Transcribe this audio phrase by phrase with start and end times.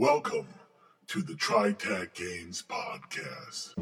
[0.00, 0.48] Welcome
[1.08, 3.74] to the TriTac Games Podcast.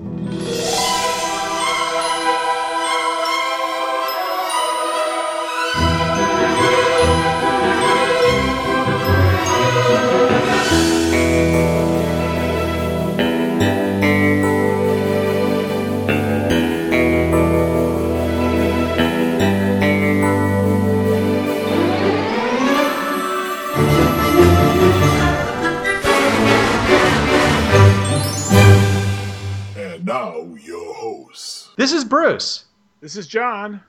[31.78, 32.64] This is Bruce.
[33.00, 33.80] This is John.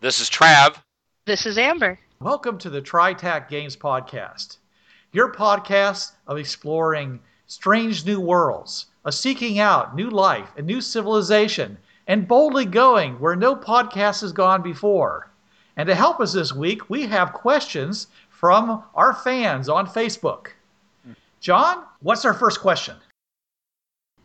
[0.00, 0.76] This is Trav.
[1.24, 1.98] This is Amber.
[2.20, 4.58] Welcome to the TriTac Games Podcast,
[5.10, 11.76] your podcast of exploring strange new worlds, of seeking out new life and new civilization,
[12.06, 15.28] and boldly going where no podcast has gone before.
[15.76, 20.50] And to help us this week, we have questions from our fans on Facebook.
[21.40, 22.94] John, what's our first question?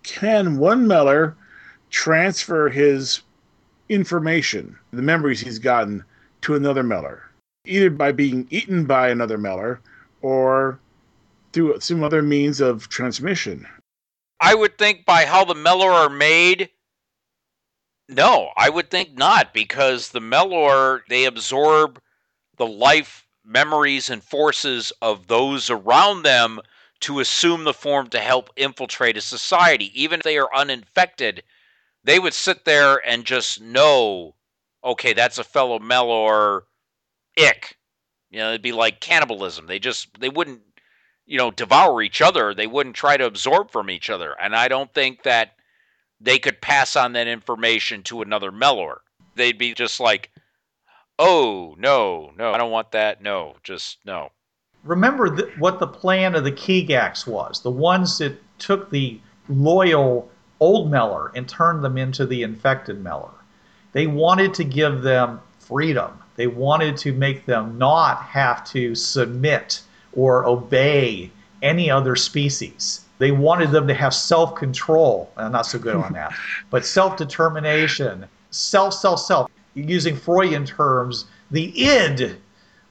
[0.04, 1.36] Can one Meller
[1.92, 3.22] transfer his
[3.90, 6.04] information, the memories he's gotten,
[6.42, 7.30] to another Meller?
[7.66, 9.80] Either by being eaten by another Meller
[10.22, 10.80] or
[11.54, 13.68] through some other means of transmission.
[14.40, 16.70] I would think by how the Meller are made,
[18.10, 22.02] no, I would think not, because the Meller, they absorb
[22.58, 26.60] the life, memories, and forces of those around them
[27.02, 29.92] to assume the form to help infiltrate a society.
[30.02, 31.44] Even if they are uninfected,
[32.04, 34.36] they would sit there and just know,
[34.84, 36.66] okay, that's a fellow Meller,
[37.40, 37.78] ick.
[38.30, 39.68] You know, it'd be like cannibalism.
[39.68, 40.62] They just, they wouldn't,
[41.26, 42.54] you know, devour each other.
[42.54, 44.36] They wouldn't try to absorb from each other.
[44.42, 45.56] And I don't think that
[46.20, 49.02] they could pass on that information to another Meller.
[49.36, 50.32] They'd be just like,
[51.20, 53.22] oh, no, no, I don't want that.
[53.22, 54.32] No, just no.
[54.84, 60.30] Remember th- what the plan of the Keygax was the ones that took the loyal
[60.62, 63.32] old Meller and turned them into the infected Meller.
[63.92, 66.12] They wanted to give them freedom.
[66.38, 69.82] They wanted to make them not have to submit
[70.14, 73.02] or obey any other species.
[73.18, 75.32] They wanted them to have self control.
[75.36, 76.34] I'm not so good on that,
[76.70, 79.52] but self determination, self, self, self.
[79.74, 82.36] Using Freudian terms, the id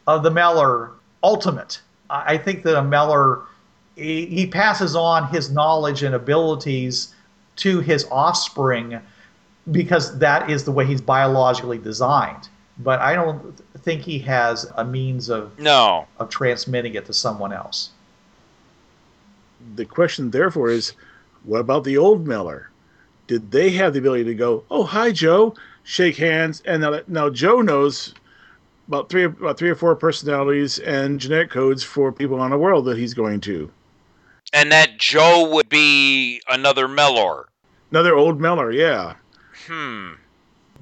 [0.07, 0.93] of the Meller
[1.23, 1.81] ultimate.
[2.09, 3.43] I think that a Meller,
[3.97, 7.15] he passes on his knowledge and abilities
[7.57, 9.01] to his offspring
[9.71, 12.49] because that is the way he's biologically designed.
[12.79, 16.07] But I don't think he has a means of, No.
[16.19, 17.91] of transmitting it to someone else.
[19.77, 20.95] The question, therefore, is
[21.45, 22.71] what about the old Meller?
[23.27, 26.63] Did they have the ability to go, oh, hi, Joe, shake hands?
[26.65, 28.15] And now, now Joe knows
[28.89, 32.87] about three, about three or four personalities and genetic codes for people on a world
[32.87, 33.71] that he's going to.
[34.53, 37.49] And that Joe would be another Meller.
[37.91, 39.15] Another old Meller, yeah.
[39.67, 40.13] Hmm.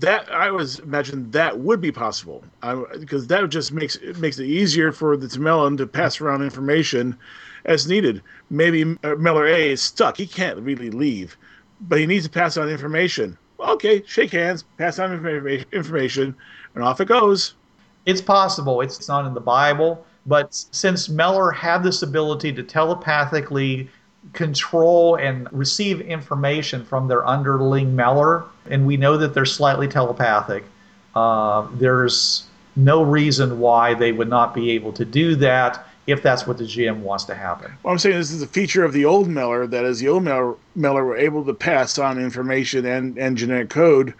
[0.00, 4.38] That I was imagine that would be possible I, because that just makes it makes
[4.38, 7.18] it easier for the Tehrmelern to pass around information
[7.64, 8.22] as needed.
[8.48, 11.36] Maybe uh, Meller A is stuck; he can't really leave,
[11.80, 13.36] but he needs to pass on information.
[13.58, 16.36] Okay, shake hands, pass on information,
[16.74, 17.54] and off it goes.
[18.06, 18.80] It's possible.
[18.80, 23.88] It's it's not in the Bible, but since Meller had this ability to telepathically
[24.32, 30.64] control and receive information from their underling Meller, and we know that they're slightly telepathic,
[31.14, 32.44] uh, there's
[32.76, 36.64] no reason why they would not be able to do that if that's what the
[36.64, 37.70] GM wants to happen.
[37.82, 40.22] Well, I'm saying this is a feature of the old Meller that as the old
[40.22, 44.14] Meller, Meller were able to pass on information and, and genetic code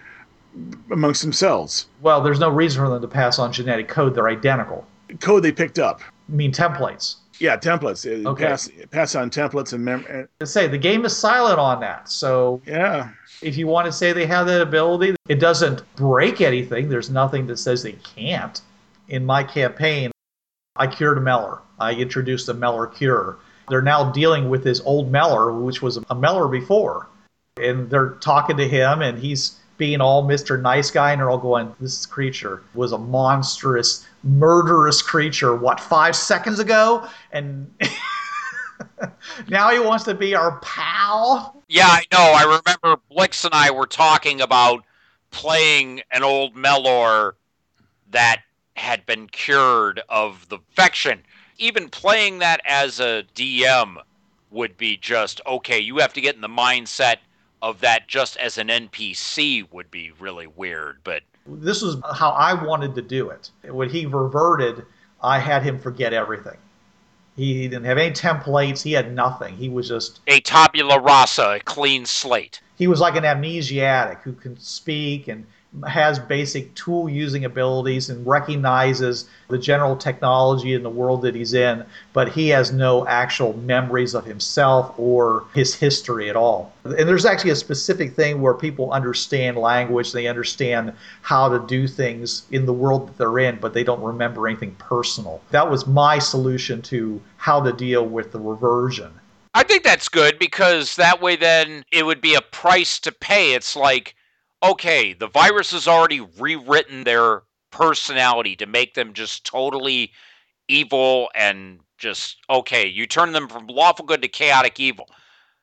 [0.91, 1.87] amongst themselves.
[2.03, 4.15] Well, there's no reason for them to pass on genetic code.
[4.15, 4.87] They're identical.
[5.21, 6.01] Code they picked up.
[6.01, 7.17] I mean, templates.
[7.39, 8.27] Yeah, templates.
[8.27, 8.45] Okay.
[8.45, 13.11] Pass pass on templates and mem- say the game is silent on that, so yeah.
[13.43, 16.89] if you want to say they have that ability, it doesn't break anything.
[16.89, 18.61] There's nothing that says they can't.
[19.09, 20.11] In my campaign,
[20.77, 21.61] I cured a Meller.
[21.79, 23.39] I introduced a Meller cure.
[23.69, 27.09] They're now dealing with this old Meller, which was a Meller before.
[27.56, 30.61] And they're talking to him, and he's being all Mr.
[30.61, 36.17] Nice Guy, and they're all going, This creature was a monstrous, murderous creature, what, five
[36.17, 37.06] seconds ago?
[37.32, 37.70] And
[39.49, 41.62] now he wants to be our pal?
[41.69, 42.19] Yeah, I know.
[42.19, 44.85] I remember Blix and I were talking about
[45.31, 47.37] playing an old Meller
[48.11, 48.43] that
[48.75, 51.23] had been cured of the infection.
[51.59, 53.97] Even playing that as a DM
[54.50, 55.79] would be just okay.
[55.79, 57.17] You have to get in the mindset
[57.61, 60.99] of that just as an NPC would be really weird.
[61.05, 63.50] But this was how I wanted to do it.
[63.65, 64.85] When he reverted,
[65.23, 66.56] I had him forget everything.
[67.37, 68.83] He didn't have any templates.
[68.83, 69.56] He had nothing.
[69.56, 72.61] He was just a tabula rasa, a clean slate.
[72.77, 75.47] He was like an amnesiac who can speak and
[75.87, 81.53] has basic tool using abilities and recognizes the general technology in the world that he's
[81.53, 81.85] in,
[82.15, 86.73] but he has no actual memories of himself or his history at all.
[86.85, 91.87] And there's actually a specific thing where people understand language, they understand how to do
[91.87, 95.43] things in the world that they're in, but they don't remember anything personal.
[95.50, 99.12] That was my solution to how to deal with the reversion.
[99.55, 103.55] I think that's good because that way then it would be a price to pay.
[103.55, 104.15] It's like
[104.62, 110.12] okay, the virus has already rewritten their personality to make them just totally
[110.69, 115.08] evil and just okay, you turn them from lawful good to chaotic evil.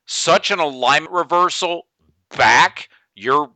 [0.06, 1.88] Such an alignment reversal
[2.36, 3.50] back, you're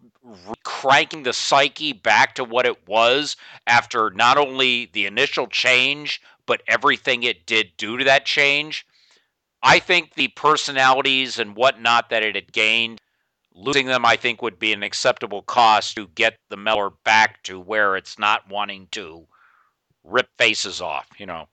[0.64, 3.36] cranking the psyche back to what it was
[3.68, 8.86] after not only the initial change, but everything it did due to that change.
[9.62, 13.00] I think the personalities and whatnot that it had gained
[13.60, 17.60] losing them, I think, would be an acceptable cost to get the Meller back to
[17.60, 19.28] where it's not wanting to
[20.04, 21.48] rip faces off, you know.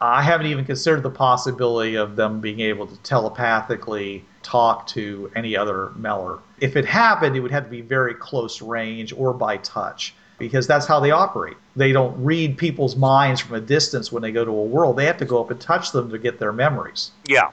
[0.00, 5.56] I haven't even considered the possibility of them being able to telepathically talk to any
[5.56, 6.40] other Meller.
[6.60, 10.66] If it happened, it would have to be very close range or by touch because
[10.66, 11.56] that's how they operate.
[11.76, 14.98] They don't read people's minds from a distance when they go to a world.
[14.98, 17.12] They have to go up and touch them to get their memories.
[17.26, 17.50] Yeah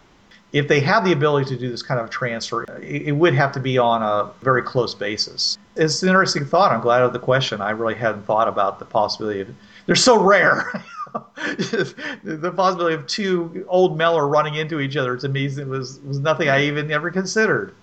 [0.53, 3.59] if they have the ability to do this kind of transfer, it, would have to
[3.59, 5.57] be on a very close basis.
[5.75, 6.71] It's an interesting thought.
[6.71, 7.59] I'm glad of the question.
[7.59, 9.49] I really hadn't thought about the possibility of.
[9.87, 10.71] They're so rare.
[11.35, 16.49] the possibility of two old Meller running into each other to me was was nothing
[16.49, 17.73] I even ever considered.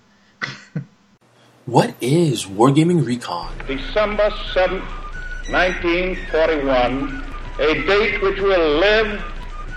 [1.65, 3.51] what is Wargaming Recon?
[3.67, 4.81] December 7th,
[5.51, 7.23] 1941,
[7.59, 9.21] a date which will live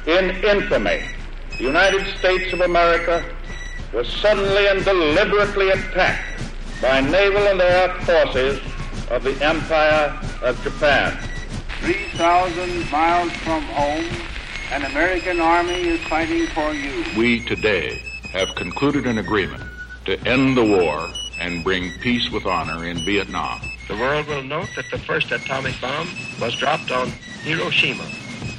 [0.06, 1.02] in infamy
[1.58, 3.24] the United States of America
[3.92, 6.42] was suddenly and deliberately attacked
[6.82, 8.60] by naval and air forces
[9.10, 11.16] of the Empire of Japan.
[11.80, 14.04] 3,000 miles from home,
[14.72, 17.04] an American army is fighting for you.
[17.16, 18.02] We today
[18.32, 19.62] have concluded an agreement
[20.06, 21.08] to end the war
[21.38, 23.60] and bring peace with honor in Vietnam.
[23.86, 26.08] The world will note that the first atomic bomb
[26.40, 27.10] was dropped on
[27.44, 28.06] Hiroshima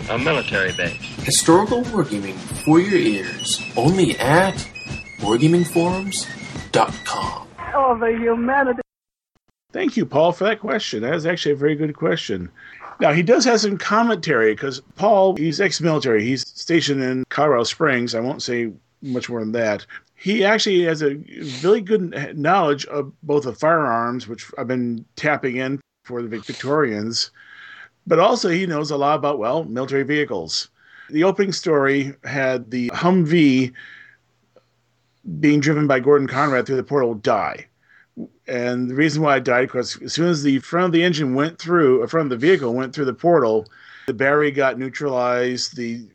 [0.09, 0.99] a military base.
[1.23, 4.55] Historical wargaming for your ears, only at
[5.19, 7.47] wargamingforums.com.
[7.73, 8.81] Oh, the humanity.
[9.71, 11.01] Thank you, Paul, for that question.
[11.01, 12.51] That is actually a very good question.
[12.99, 16.23] Now, he does have some commentary because Paul, he's ex military.
[16.23, 18.15] He's stationed in Colorado Springs.
[18.15, 18.71] I won't say
[19.01, 19.85] much more than that.
[20.15, 21.15] He actually has a
[21.61, 27.31] really good knowledge of both the firearms, which I've been tapping in for the Victorians,
[28.07, 30.69] but also, he knows a lot about, well, military vehicles.
[31.09, 33.73] The opening story had the Humvee
[35.39, 37.67] being driven by Gordon Conrad through the portal die.
[38.47, 41.33] And the reason why it died, because as soon as the front of the engine
[41.35, 43.67] went through, or front of the vehicle went through the portal,
[44.07, 46.07] the battery got neutralized, the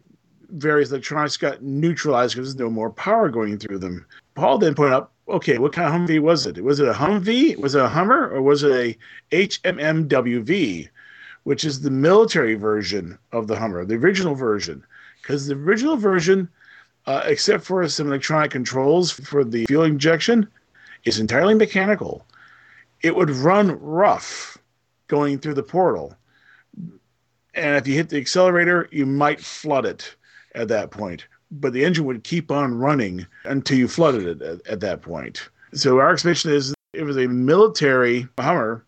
[0.51, 4.07] various electronics got neutralized because there's no more power going through them.
[4.35, 6.63] Paul then pointed out, okay, what kind of Humvee was it?
[6.63, 7.57] Was it a Humvee?
[7.59, 8.29] Was it a Hummer?
[8.29, 8.97] Or was it a
[9.37, 10.89] HMMWV?
[11.45, 14.85] Which is the military version of the Hummer, the original version.
[15.21, 16.49] Because the original version,
[17.07, 20.49] uh, except for some electronic controls for the fuel injection,
[21.05, 22.27] is entirely mechanical.
[23.03, 24.59] It would run rough
[25.09, 26.15] going through the portal.
[27.55, 30.15] And if you hit the accelerator, you might flood it
[30.55, 31.27] at that point.
[31.51, 35.49] But the engine would keep on running until you flooded it at, at that point.
[35.73, 38.85] So our explanation is it was a military Hummer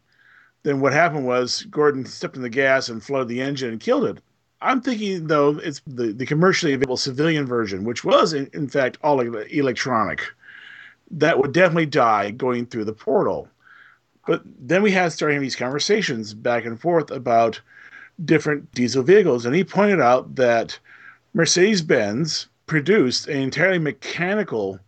[0.62, 4.04] then what happened was Gordon stepped on the gas and flooded the engine and killed
[4.04, 4.18] it.
[4.60, 8.98] I'm thinking though it's the, the commercially available civilian version, which was in, in fact
[9.02, 10.22] all electronic,
[11.10, 13.48] that would definitely die going through the portal.
[14.26, 17.60] But then we had starting these conversations back and forth about
[18.24, 20.78] different diesel vehicles, and he pointed out that
[21.34, 24.78] Mercedes Benz produced an entirely mechanical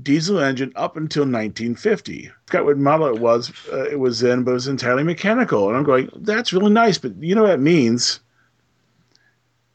[0.00, 2.28] diesel engine up until 1950.
[2.28, 3.52] I forgot what model it was.
[3.70, 5.68] Uh, it was in, but it was entirely mechanical.
[5.68, 8.20] And I'm going, that's really nice, but you know what that means?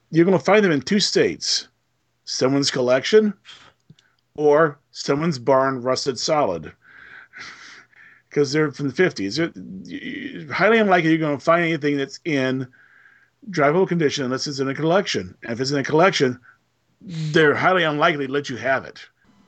[0.09, 1.67] You're going to find them in two states:
[2.24, 3.33] someone's collection,
[4.36, 6.71] or someone's barn rusted solid.
[8.29, 9.38] Because they're from the 50s.
[10.45, 12.67] They're highly unlikely you're going to find anything that's in
[13.50, 15.36] drivable condition unless it's in a collection.
[15.41, 16.39] And if it's in a collection,
[17.01, 19.00] they're highly unlikely to let you have it.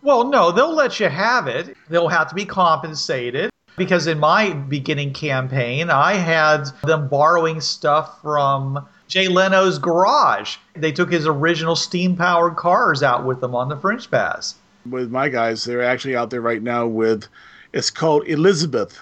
[0.01, 1.75] Well, no, they'll let you have it.
[1.89, 3.50] They'll have to be compensated.
[3.77, 10.58] Because in my beginning campaign, I had them borrowing stuff from Jay Leno's garage.
[10.75, 14.56] They took his original steam powered cars out with them on the Fringe Path.
[14.89, 17.27] With my guys, they're actually out there right now with
[17.72, 19.00] it's called Elizabeth.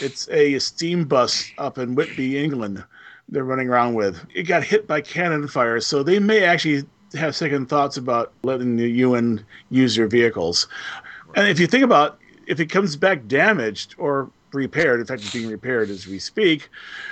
[0.00, 2.84] It's a steam bus up in Whitby, England.
[3.28, 4.24] They're running around with.
[4.34, 6.84] It got hit by cannon fire, so they may actually
[7.14, 10.68] have second thoughts about letting the UN use your vehicles.
[11.34, 15.32] And if you think about if it comes back damaged or repaired, in fact, it's
[15.32, 16.68] being repaired as we speak,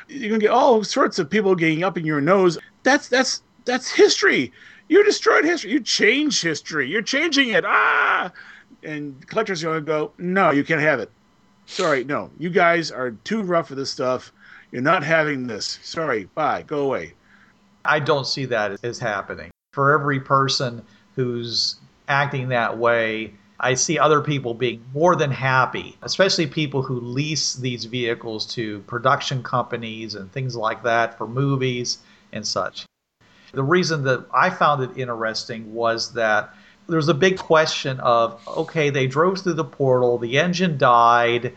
[0.08, 2.58] you can get all sorts of people getting up in your nose.
[2.82, 4.52] That's that's that's history.
[4.88, 5.72] You destroyed history.
[5.72, 6.88] You change history.
[6.88, 7.64] You're changing it.
[7.66, 8.30] Ah,
[8.82, 11.10] and collectors are to go, no, you can't have it.
[11.66, 14.32] Sorry, no, you guys are too rough for this stuff.
[14.70, 15.80] You're not having this.
[15.82, 17.14] Sorry, bye, go away.
[17.84, 19.50] I don't see that as happening.
[19.76, 20.82] For every person
[21.16, 21.76] who's
[22.08, 27.52] acting that way, I see other people being more than happy, especially people who lease
[27.52, 31.98] these vehicles to production companies and things like that for movies
[32.32, 32.86] and such.
[33.52, 36.54] The reason that I found it interesting was that
[36.88, 41.52] there was a big question of okay, they drove through the portal, the engine died,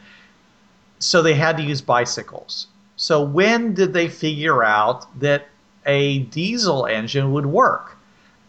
[0.99, 2.67] so they had to use bicycles.
[2.97, 5.47] So when did they figure out that
[5.85, 7.95] a diesel engine would work?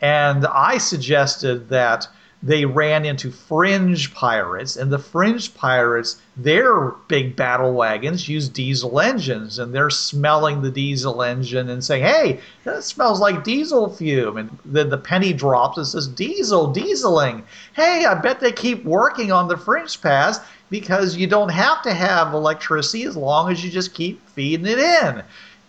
[0.00, 2.09] And I suggested that
[2.42, 8.99] they ran into fringe pirates, and the fringe pirates, their big battle wagons use diesel
[8.99, 14.38] engines, and they're smelling the diesel engine and saying, "Hey, that smells like diesel fume."
[14.38, 17.42] And then the penny drops and says, "Diesel, dieseling."
[17.75, 21.92] Hey, I bet they keep working on the fringe path because you don't have to
[21.92, 25.23] have electricity as long as you just keep feeding it in.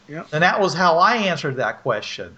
[0.07, 0.23] Yeah.
[0.31, 2.38] And that was how I answered that question.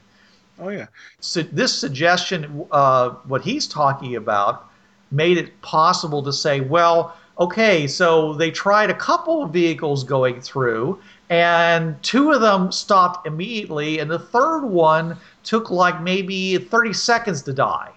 [0.60, 0.88] Oh yeah.
[1.19, 4.69] So this suggestion, uh, what he's talking about,
[5.12, 10.41] made it possible to say, well, okay, so they tried a couple of vehicles going
[10.41, 16.93] through, and two of them stopped immediately, and the third one took like maybe 30
[16.93, 17.91] seconds to die.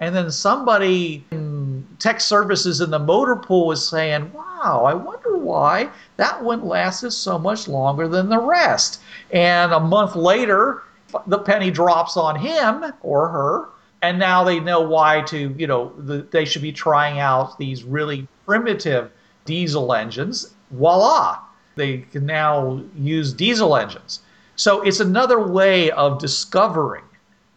[0.00, 5.36] And then somebody in tech services in the motor pool was saying, wow, I wonder
[5.36, 9.00] why that one lasted so much longer than the rest.
[9.30, 10.82] And a month later,
[11.26, 13.68] the penny drops on him or her
[14.02, 17.84] and now they know why to you know the, they should be trying out these
[17.84, 19.10] really primitive
[19.44, 20.54] diesel engines.
[20.70, 21.38] Voila!
[21.76, 24.20] They can now use diesel engines.
[24.56, 27.04] So it's another way of discovering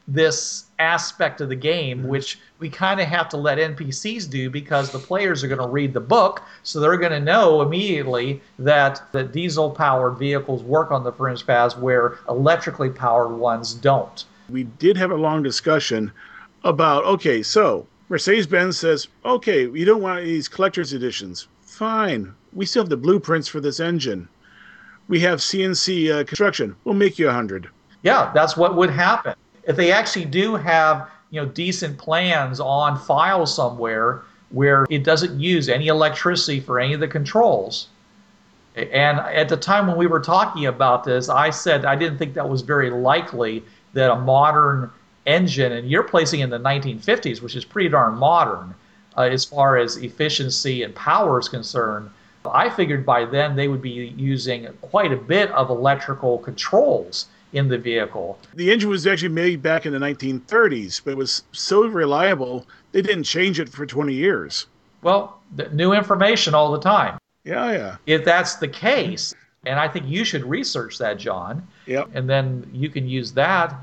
[0.08, 4.92] this aspect of the game which we kind of have to let npcs do because
[4.92, 9.02] the players are going to read the book so they're going to know immediately that
[9.14, 14.64] the diesel powered vehicles work on the fringe paths where electrically powered ones don't We
[14.64, 16.12] did have a long discussion
[16.66, 21.48] about okay, so Mercedes Benz says, okay, you don't want these collector's editions.
[21.62, 22.34] Fine.
[22.52, 24.28] We still have the blueprints for this engine.
[25.08, 26.76] We have CNC uh, construction.
[26.84, 27.70] We'll make you a hundred.
[28.04, 29.34] yeah that's what would happen
[29.66, 35.40] if they actually do have you know decent plans on file somewhere where it doesn't
[35.40, 37.88] use any electricity for any of the controls.
[38.76, 42.34] And at the time when we were talking about this i said i didn't think
[42.34, 44.90] that was very likely that a modern
[45.28, 48.74] engine and you're placing in the 1950s which is pretty darn modern
[49.16, 52.10] uh, as far as efficiency and power is concerned.
[52.46, 57.68] I figured by then they would be using quite a bit of electrical controls in
[57.70, 61.86] the vehicle The engine was actually made back in the 1930s, but it was so
[61.88, 64.68] reliable they didn't change it for 20 years.
[65.02, 65.42] Well,
[65.72, 67.18] new information all the time.
[67.44, 67.96] Yeah, yeah.
[68.06, 69.34] If that's the case,
[69.66, 72.10] and I think you should research that, John, Yep.
[72.14, 73.76] and then you can use that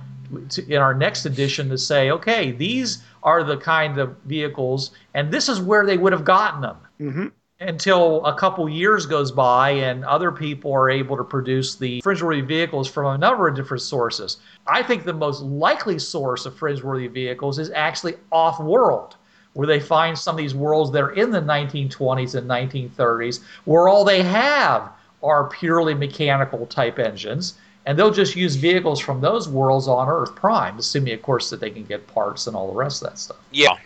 [0.50, 5.30] to, in our next edition to say, okay, these are the kind of vehicles, and
[5.30, 6.76] this is where they would have gotten them.
[6.98, 7.26] hmm
[7.62, 12.40] Until a couple years goes by and other people are able to produce the fringe-worthy
[12.40, 14.38] vehicles from a number of different sources.
[14.66, 19.16] I think the most likely source of fringe-worthy vehicles is actually off-world
[19.52, 23.88] where they find some of these worlds that are in the 1920s and 1930s, where
[23.88, 24.90] all they have
[25.22, 30.34] are purely mechanical type engines, and they'll just use vehicles from those worlds on Earth
[30.34, 33.18] Prime, assuming, of course, that they can get parts and all the rest of that
[33.18, 33.38] stuff.
[33.50, 33.76] Yeah.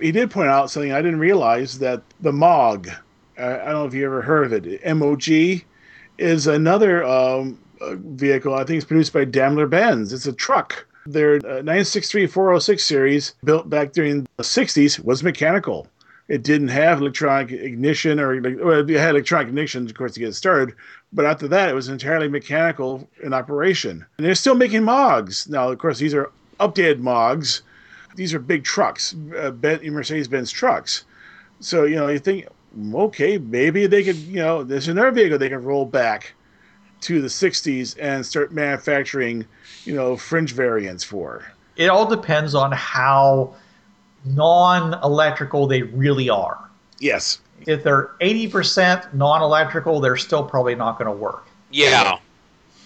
[0.00, 2.88] He did point out something I didn't realize that the MOG,
[3.40, 5.62] I don't know if you ever heard of it, MOG,
[6.18, 8.54] is another um, uh, vehicle.
[8.54, 10.12] I think it's produced by Daimler Benz.
[10.12, 10.86] It's a truck.
[11.06, 15.88] Their uh, 963-406 series, built back during the 60s, was mechanical.
[16.28, 20.28] It didn't have electronic ignition, or well, it had electronic ignition, of course, to get
[20.28, 20.74] it started.
[21.12, 24.06] But after that, it was entirely mechanical in operation.
[24.16, 25.70] And they're still making MOGs now.
[25.70, 26.30] Of course, these are
[26.60, 27.62] updated MOGs.
[28.14, 31.04] These are big trucks, uh, Mercedes-Benz trucks.
[31.58, 32.46] So you know, you think,
[32.94, 36.34] okay, maybe they could, you know, this there's another vehicle they can roll back
[37.02, 39.46] to the 60s and start manufacturing,
[39.84, 41.44] you know, fringe variants for.
[41.76, 43.54] It all depends on how
[44.24, 46.58] non-electrical they really are.
[46.98, 47.40] Yes.
[47.66, 51.46] If they're 80% non-electrical, they're still probably not going to work.
[51.70, 52.18] Yeah.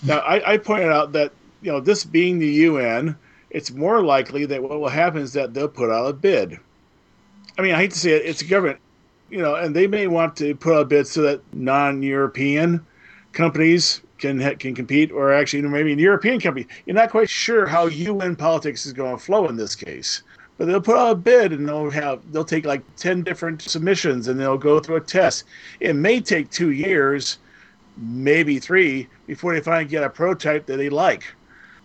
[0.03, 3.17] Now, I, I pointed out that, you know, this being the UN,
[3.51, 6.59] it's more likely that what will happen is that they'll put out a bid.
[7.59, 8.81] I mean, I hate to say it, it's a government,
[9.31, 12.85] you know, and they may want to put out a bid so that non-European
[13.33, 16.67] companies can can compete, or actually, you know, maybe an European company.
[16.87, 20.23] You're not quite sure how UN politics is going to flow in this case,
[20.57, 24.29] but they'll put out a bid and they'll have they'll take like ten different submissions
[24.29, 25.45] and they'll go through a test.
[25.81, 27.39] It may take two years,
[27.97, 31.25] maybe three, before they finally get a prototype that they like.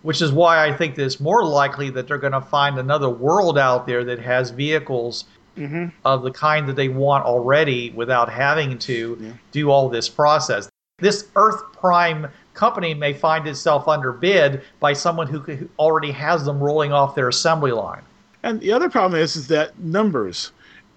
[0.02, 3.10] Which is why I think that it's more likely that they're going to find another
[3.10, 5.86] world out there that has vehicles Mm-hmm.
[6.04, 9.32] of the kind that they want already without having to Yeah.
[9.52, 10.70] do all this process.
[11.00, 16.60] This Earth Prime company may find itself underbid by someone who, who already has them
[16.60, 18.02] rolling off their assembly line.
[18.42, 20.52] And the other problem is, is that numbers.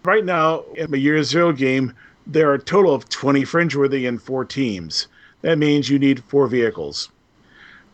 [0.05, 1.93] Right now, in the year zero game,
[2.27, 5.07] there are a total of 20 fringeworthy and four teams.
[5.41, 7.09] That means you need four vehicles.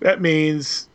[0.02, 0.88] That means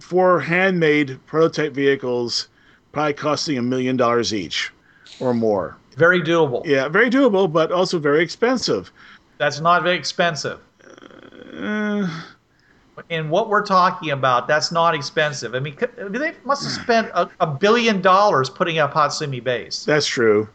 [0.00, 2.48] four handmade prototype vehicles,
[2.92, 4.72] probably costing a million dollars each
[5.20, 5.76] or more.
[5.96, 6.64] Very doable.
[6.64, 8.90] Yeah, very doable, but also very expensive.
[9.38, 10.60] That's not very expensive.
[11.56, 12.08] Uh,
[13.08, 15.54] In what we're talking about, that's not expensive.
[15.54, 15.76] I mean,
[16.10, 19.84] they must have spent a, a billion dollars putting up Hatsumi Base.
[19.84, 20.48] that's true.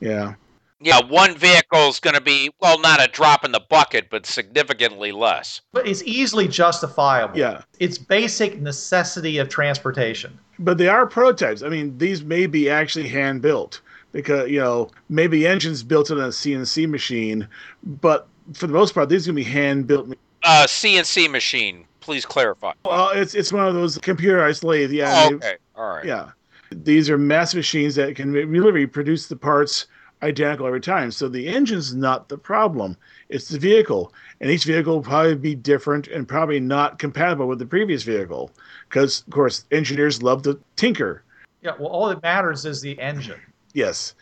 [0.00, 0.34] Yeah.
[0.80, 4.26] Yeah, one vehicle is going to be, well, not a drop in the bucket, but
[4.26, 5.60] significantly less.
[5.72, 7.36] But it's easily justifiable.
[7.36, 7.62] Yeah.
[7.80, 10.38] It's basic necessity of transportation.
[10.60, 11.62] but they are prototypes.
[11.64, 13.80] I mean, these may be actually hand built
[14.12, 17.48] because you know maybe engines built in a CNC machine,
[17.84, 20.10] but for the most part, these are gonna be hand built.
[20.44, 22.72] Uh, CNC machine, please clarify.
[22.84, 24.90] Well, it's it's one of those computerized lathe.
[24.92, 26.04] Yeah, Oh, okay, all right.
[26.04, 26.30] yeah.
[26.70, 29.86] These are mass machines that can really reproduce the parts
[30.22, 31.10] identical every time.
[31.10, 32.96] So the engine's not the problem;
[33.28, 37.58] it's the vehicle, and each vehicle will probably be different and probably not compatible with
[37.58, 38.50] the previous vehicle,
[38.88, 41.22] because of course engineers love to tinker.
[41.62, 43.40] Yeah, well, all that matters is the engine.
[43.72, 44.14] Yes,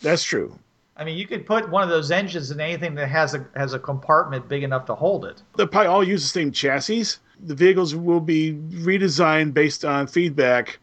[0.00, 0.58] that's true.
[0.96, 3.72] I mean, you could put one of those engines in anything that has a has
[3.72, 5.42] a compartment big enough to hold it.
[5.56, 7.16] They'll probably all use the same chassis.
[7.44, 10.78] The vehicles will be redesigned based on feedback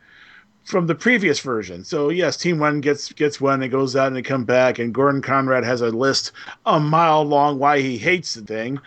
[0.66, 1.84] from the previous version.
[1.84, 4.94] So yes, Team One gets gets one, it goes out and they come back, and
[4.94, 6.32] Gordon Conrad has a list
[6.66, 8.80] a mile long why he hates the thing,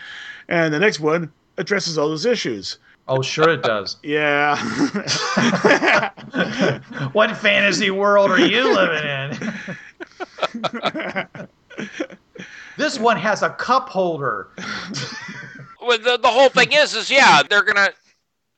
[0.49, 2.79] and the next one addresses all those issues.
[3.09, 3.97] Oh, sure it does.
[4.03, 4.57] Yeah.
[7.13, 9.55] what fantasy world are you living in?
[12.77, 14.49] this one has a cup holder.
[15.81, 17.91] Well, the, the whole thing is, is yeah, they're gonna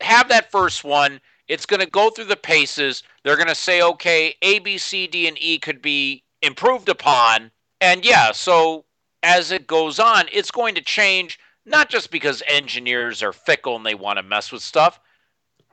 [0.01, 1.21] have that first one.
[1.49, 3.03] It's gonna go through the paces.
[3.23, 8.05] They're gonna say, okay, A, B, C, D, and E could be improved upon, and
[8.05, 8.85] yeah, so
[9.25, 11.39] as it goes on, it's going to change.
[11.67, 15.01] Not just because engineers are fickle and they want to mess with stuff,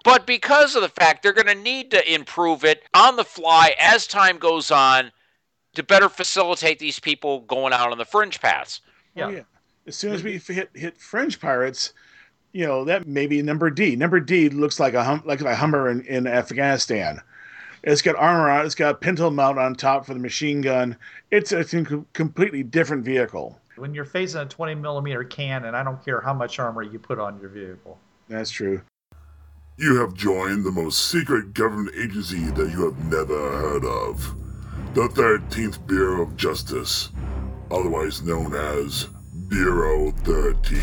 [0.04, 3.76] but because of the fact they're going to need to improve it on the fly
[3.80, 5.12] as time goes on
[5.76, 8.82] to better facilitate these people going out on the fringe paths.
[9.16, 9.26] Yeah.
[9.26, 9.42] Oh, yeah.
[9.88, 11.94] As soon as we hit hit fringe pirates,
[12.52, 13.96] you know that may be number D.
[13.96, 17.20] Number D looks like a hum, like a Hummer in, in Afghanistan.
[17.84, 18.62] It's got armor on.
[18.62, 20.96] it, It's got a pintle mount on top for the machine gun.
[21.32, 21.64] It's a
[22.14, 23.60] completely different vehicle.
[23.82, 27.18] When you're facing a 20 millimeter cannon, I don't care how much armor you put
[27.18, 27.98] on your vehicle.
[28.30, 28.80] That's true.
[29.76, 34.36] You have joined the most secret government agency that you have never heard of
[34.94, 37.10] the 13th Bureau of Justice,
[37.72, 39.08] otherwise known as
[39.48, 40.80] Bureau 13.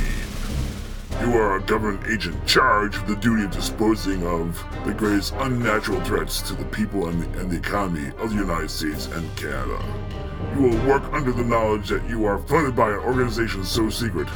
[1.21, 6.01] You are a government agent charged with the duty of disposing of the greatest unnatural
[6.01, 9.81] threats to the people and the, and the economy of the United States and Canada.
[10.55, 14.29] You will work under the knowledge that you are funded by an organization so secret,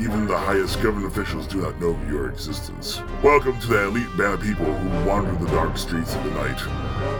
[0.00, 3.00] even the highest government officials do not know of your existence.
[3.22, 6.60] Welcome to the elite band of people who wander the dark streets of the night,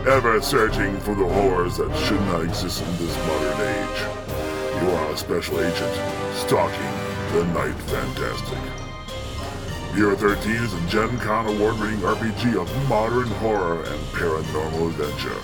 [0.07, 4.81] ever searching for the horrors that should not exist in this modern age.
[4.81, 5.95] You are a special agent,
[6.33, 6.91] stalking
[7.31, 8.59] the Night Fantastic.
[9.93, 15.39] Bureau 13 is a Gen Con award-winning RPG of modern horror and paranormal adventure.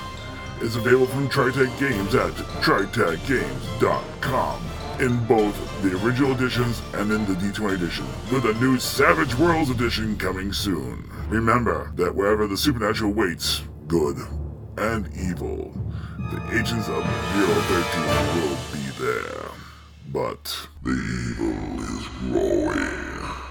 [0.63, 4.61] It's available from TriTac Games at tritacgames.com
[4.99, 9.71] in both the original editions and in the D20 edition, with a new Savage Worlds
[9.71, 11.09] edition coming soon.
[11.29, 14.17] Remember that wherever the supernatural waits, good
[14.77, 15.73] and evil,
[16.29, 19.49] the agents of Bureau 13 will be there.
[20.13, 23.49] But the evil is growing.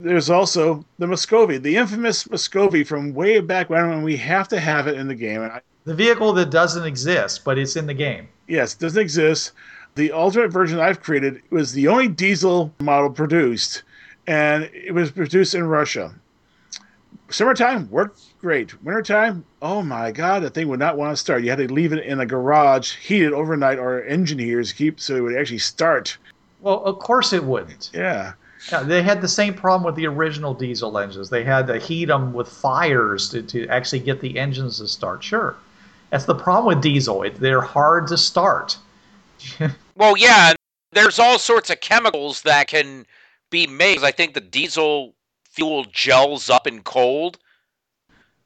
[0.00, 4.58] There's also the Muscovy, the infamous Muscovy from way back when, when we have to
[4.58, 5.42] have it in the game.
[5.42, 8.28] And I, The vehicle that doesn't exist, but it's in the game.
[8.48, 9.52] yes, it doesn't exist.
[9.94, 13.82] The alternate version I've created was the only diesel model produced,
[14.26, 16.12] and it was produced in Russia.
[17.28, 18.82] Summertime worked great.
[18.84, 21.42] Wintertime, oh my god, that thing would not want to start.
[21.44, 25.16] You had to leave it in a garage, heated overnight, or engine heaters keep so
[25.16, 26.18] it would actually start.
[26.60, 27.90] Well, of course it wouldn't.
[27.94, 28.32] Yeah.
[28.72, 31.30] Yeah, they had the same problem with the original diesel engines.
[31.30, 35.22] They had to heat them with fires to, to actually get the engines to start.
[35.22, 35.54] Sure.
[36.16, 37.26] That's the problem with diesel.
[37.30, 38.78] They're hard to start.
[39.98, 40.52] Well, yeah,
[40.92, 43.06] there's all sorts of chemicals that can
[43.48, 44.04] be made.
[44.04, 47.38] I think the diesel fuel gels up in cold.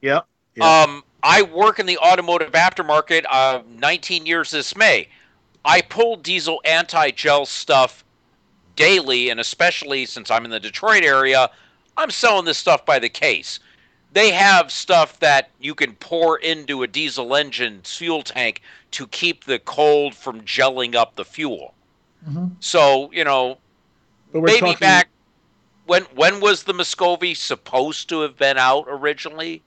[0.00, 0.26] Yep.
[0.54, 0.82] Yeah.
[0.82, 3.24] Um, I work in the automotive aftermarket.
[3.28, 5.08] Uh, 19 years this May.
[5.64, 8.04] I pull diesel anti-gel stuff
[8.76, 11.50] daily, and especially since I'm in the Detroit area,
[11.96, 13.58] I'm selling this stuff by the case.
[14.12, 18.60] They have stuff that you can pour into a diesel engine fuel tank
[18.92, 21.74] to keep the cold from gelling up the fuel.
[22.28, 22.52] Mhm.
[22.60, 23.58] So you know,
[24.32, 25.08] but we're maybe talking, back
[25.86, 29.62] when when was the Muscovy supposed to have been out originally?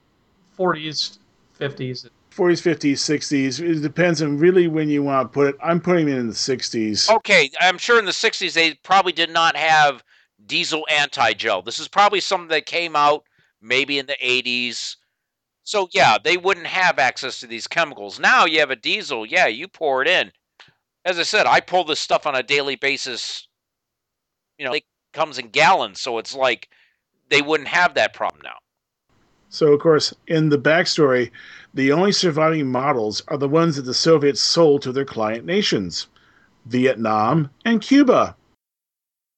[0.58, 1.18] 40s,
[1.58, 2.08] 50s.
[2.30, 3.60] 40s, 50s, 60s.
[3.60, 5.56] It depends on really when you want to put it.
[5.62, 7.08] I'm putting it in the 60s.
[7.08, 10.02] Okay, I'm sure in the 60s they probably did not have
[10.46, 11.62] diesel anti-gel.
[11.62, 13.24] This is probably something that came out
[13.64, 14.96] maybe in the 80s.
[15.64, 18.20] So yeah, they wouldn't have access to these chemicals.
[18.20, 20.30] Now you have a diesel, yeah, you pour it in.
[21.04, 23.48] As I said, I pull this stuff on a daily basis.
[24.58, 26.68] You know, it comes in gallons, so it's like
[27.30, 28.56] they wouldn't have that problem now.
[29.48, 31.30] So, of course, in the backstory,
[31.74, 36.08] the only surviving models are the ones that the Soviets sold to their client nations
[36.66, 38.36] Vietnam and Cuba.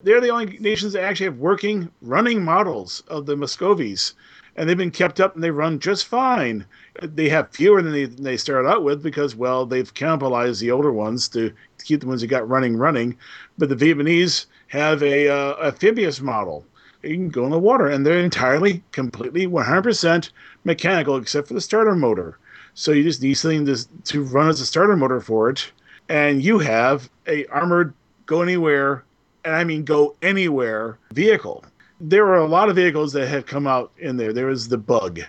[0.02, 4.12] They're the only nations that actually have working, running models of the Muscovies,
[4.54, 6.66] and they've been kept up and they run just fine.
[7.02, 10.70] They have fewer than they, than they started out with because, well, they've cannibalized the
[10.70, 13.16] older ones to, keep the ones that got running running.
[13.58, 16.66] But the Vietnamese have a uh, amphibious model
[17.02, 20.30] you can go in the water and they're entirely completely 100%
[20.64, 22.38] mechanical except for the starter motor
[22.74, 25.70] so you just need something to, to run as a starter motor for it
[26.08, 27.94] and you have a armored
[28.26, 29.04] go anywhere
[29.46, 31.64] and i mean go anywhere vehicle
[32.00, 34.76] there are a lot of vehicles that have come out in there there was the
[34.76, 35.20] bug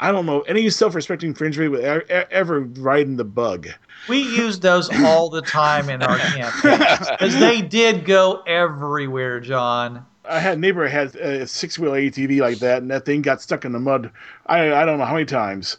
[0.00, 3.68] i don't know any self-respecting fringe would ever ride in the bug
[4.08, 10.04] We used those all the time in our campaigns because they did go everywhere, John.
[10.28, 13.40] I had a neighbor had a six wheel ATV like that, and that thing got
[13.40, 14.10] stuck in the mud.
[14.46, 15.78] I I don't know how many times.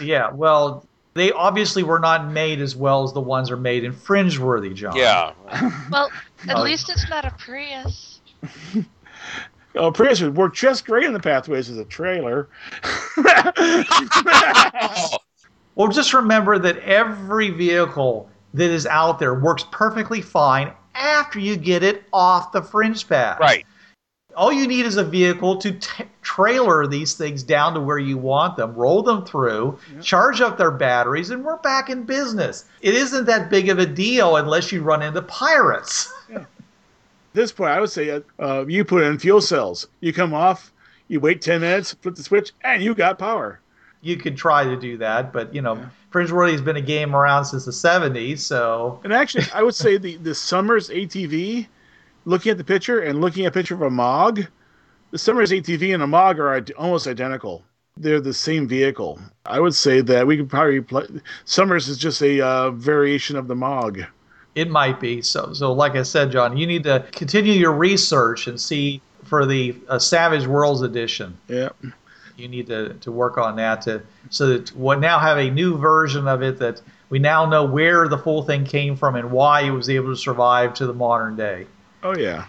[0.00, 3.92] Yeah, well, they obviously were not made as well as the ones are made in
[3.92, 4.96] Fringeworthy, John.
[4.96, 5.32] Yeah.
[5.90, 6.10] Well,
[6.48, 6.62] at Oh.
[6.62, 8.20] least it's not a Prius.
[9.76, 12.48] Oh, Prius would work just great in the pathways as a trailer.
[15.76, 21.56] Well, just remember that every vehicle that is out there works perfectly fine after you
[21.56, 23.38] get it off the fringe pad.
[23.40, 23.64] Right.
[24.36, 28.16] All you need is a vehicle to t- trailer these things down to where you
[28.16, 32.64] want them, roll them through, charge up their batteries, and we're back in business.
[32.80, 36.12] It isn't that big of a deal unless you run into pirates.
[36.34, 36.46] At
[37.32, 39.86] this point, I would say uh, uh, you put in fuel cells.
[40.00, 40.72] You come off,
[41.08, 43.60] you wait 10 minutes, flip the switch, and you got power.
[44.02, 45.78] You could try to do that, but you know,
[46.12, 50.16] Fringeworthy's been a game around since the 70s, so And actually, I would say the,
[50.16, 51.66] the Summers ATV,
[52.24, 54.46] looking at the picture and looking at a picture of a MOG,
[55.10, 57.64] the Summers ATV and a MOG are almost identical.
[57.96, 59.20] They're the same vehicle.
[59.44, 61.06] I would say that we could probably play.
[61.44, 64.02] Summers is just a uh, variation of the MOG.
[64.54, 65.22] It might be.
[65.22, 69.46] So, so like I said, John, you need to continue your research and see for
[69.46, 71.36] the uh, Savage Worlds edition.
[71.48, 71.70] Yeah.
[72.36, 75.76] You need to, to work on that to so that we now have a new
[75.76, 76.80] version of it that
[77.10, 80.16] we now know where the full thing came from and why it was able to
[80.16, 81.66] survive to the modern day.
[82.02, 82.46] Oh, yeah.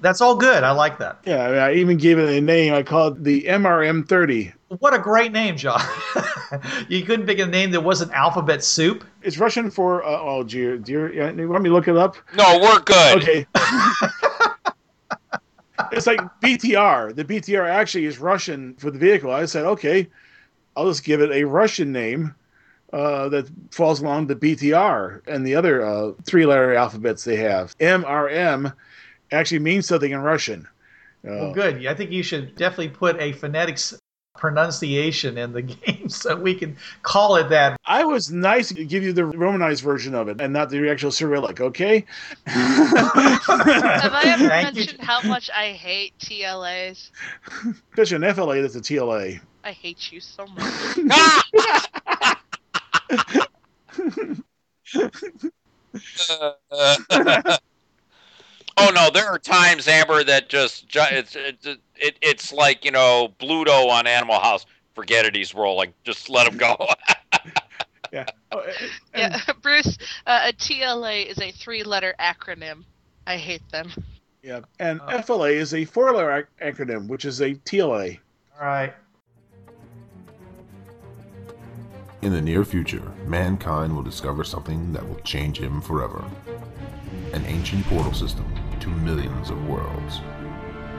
[0.00, 0.62] That's all good.
[0.64, 1.18] I like that.
[1.24, 2.72] Yeah, I, mean, I even gave it a name.
[2.72, 4.52] I called it the MRM30.
[4.78, 5.82] What a great name, John.
[6.88, 9.04] you couldn't pick a name that wasn't alphabet soup.
[9.22, 11.12] It's Russian for, uh, oh, dear, dear.
[11.12, 12.16] yeah, You want me to look it up?
[12.34, 13.22] No, we're good.
[13.22, 13.46] Okay.
[15.92, 17.14] it's like BTR.
[17.14, 19.30] The BTR actually is Russian for the vehicle.
[19.32, 20.08] I said, okay,
[20.76, 22.34] I'll just give it a Russian name
[22.92, 27.76] uh, that falls along the BTR and the other uh, three letter alphabets they have.
[27.78, 28.72] MRM
[29.32, 30.66] actually means something in Russian.
[31.24, 31.86] Uh, Well, good.
[31.86, 33.96] I think you should definitely put a phonetics
[34.38, 37.76] pronunciation in the game, so we can call it that.
[37.84, 41.10] I was nice to give you the Romanized version of it and not the actual
[41.10, 42.04] Cyrillic, okay?
[42.46, 44.80] Have I ever Thank you.
[44.80, 47.10] mentioned how much I hate TLAs?
[47.90, 49.40] Especially an FLA that's a TLA.
[49.62, 50.72] I hate you so much.
[58.76, 63.34] oh no, there are times, Amber, that just it's it's it, it's like you know
[63.38, 64.66] Bluto on Animal House.
[64.94, 65.92] Forget it, he's rolling.
[66.04, 66.76] Just let him go.
[68.12, 68.24] Yeah.
[68.50, 69.96] Oh, and- yeah, Bruce,
[70.26, 72.82] uh, a TLA is a three-letter acronym.
[73.26, 73.92] I hate them.
[74.42, 74.62] yeah.
[74.80, 78.18] And FLA is a four letter ac- acronym, which is a TLA.
[78.60, 78.92] All right.
[82.22, 86.22] In the near future, mankind will discover something that will change him forever.
[87.32, 88.44] An ancient portal system
[88.80, 90.20] to millions of worlds.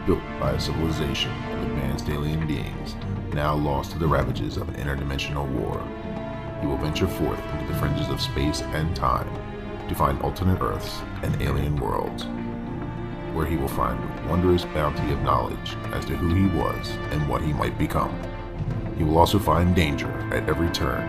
[0.07, 2.95] Built by a civilization of advanced alien beings,
[3.35, 5.77] now lost to the ravages of an interdimensional war.
[6.59, 9.29] He will venture forth into the fringes of space and time
[9.89, 12.23] to find alternate Earths and alien worlds,
[13.35, 17.43] where he will find wondrous bounty of knowledge as to who he was and what
[17.43, 18.19] he might become.
[18.97, 21.01] He will also find danger at every turn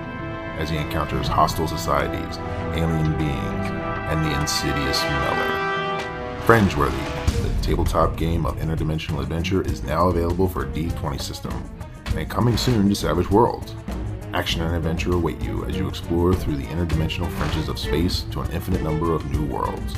[0.59, 2.39] as he encounters hostile societies,
[2.75, 3.67] alien beings,
[4.11, 5.63] and the insidious Meller.
[6.47, 11.53] Fringeworthy, the tabletop game of interdimensional adventure, is now available for D20 system
[12.17, 13.75] and coming soon to Savage Worlds.
[14.35, 18.41] Action and adventure await you as you explore through the interdimensional fringes of space to
[18.41, 19.97] an infinite number of new worlds.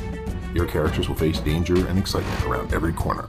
[0.53, 3.27] Your characters will face danger and excitement around every corner.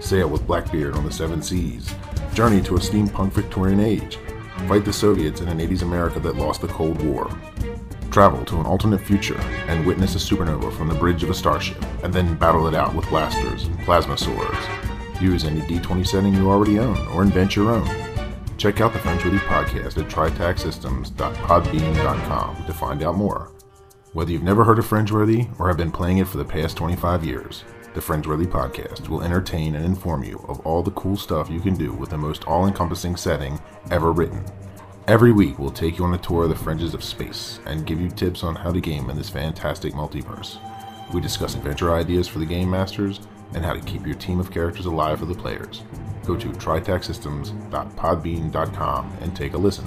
[0.00, 1.94] Sail with Blackbeard on the seven seas.
[2.34, 4.18] Journey to a steampunk Victorian age.
[4.68, 7.28] Fight the Soviets in an 80s America that lost the Cold War.
[8.10, 9.38] Travel to an alternate future
[9.68, 12.94] and witness a supernova from the bridge of a starship, and then battle it out
[12.94, 14.58] with blasters and plasma swords.
[15.20, 17.88] Use any D20 setting you already own, or invent your own.
[18.56, 23.50] Check out the Fringeworthy podcast at tritacsystems.podbean.com to find out more.
[24.12, 27.24] Whether you've never heard of Fringeworthy or have been playing it for the past 25
[27.24, 31.60] years, the Fringeworthy podcast will entertain and inform you of all the cool stuff you
[31.60, 33.58] can do with the most all encompassing setting
[33.90, 34.44] ever written.
[35.08, 38.00] Every week, we'll take you on a tour of the fringes of space and give
[38.00, 40.60] you tips on how to game in this fantastic multiverse.
[41.12, 43.18] We discuss adventure ideas for the game masters
[43.54, 45.82] and how to keep your team of characters alive for the players.
[46.24, 49.86] Go to tritacsystems.podbean.com and take a listen.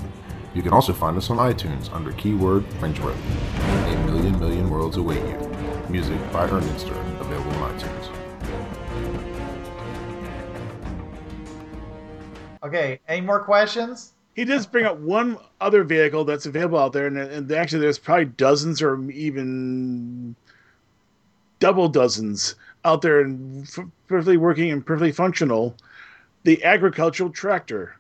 [0.54, 3.16] You can also find us on iTunes under keyword Fringeworthy.
[3.94, 5.38] A million million worlds await you.
[5.90, 6.96] Music by Erminster,
[12.64, 13.00] Okay.
[13.08, 14.14] Any more questions?
[14.36, 18.00] He does bring up one other vehicle that's available out there, and, and actually, there's
[18.00, 20.36] probably dozens or even
[21.60, 25.76] double dozens out there and f- perfectly working and perfectly functional.
[26.44, 27.96] The agricultural tractor.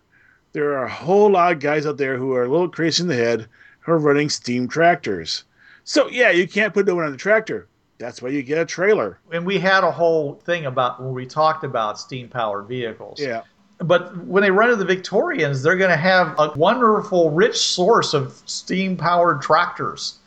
[0.54, 3.10] There are a whole lot of guys out there who are a little crazy in
[3.10, 3.48] the head
[3.80, 5.44] who are running steam tractors.
[5.84, 7.68] So, yeah, you can't put no one on the tractor.
[7.98, 9.20] That's why you get a trailer.
[9.32, 13.20] And we had a whole thing about when we talked about steam powered vehicles.
[13.20, 13.44] Yeah.
[13.80, 18.14] But when they run into the Victorians, they're going to have a wonderful, rich source
[18.14, 20.20] of steam powered tractors.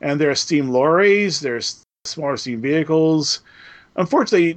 [0.00, 3.40] and there's steam lorries, there's smaller steam vehicles.
[3.96, 4.50] Unfortunately,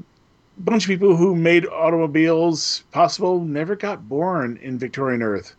[0.58, 5.56] a bunch of people who made automobiles possible never got born in Victorian Earth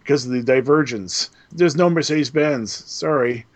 [0.00, 1.30] because of the divergence.
[1.50, 2.72] There's no Mercedes Benz.
[2.72, 3.46] Sorry.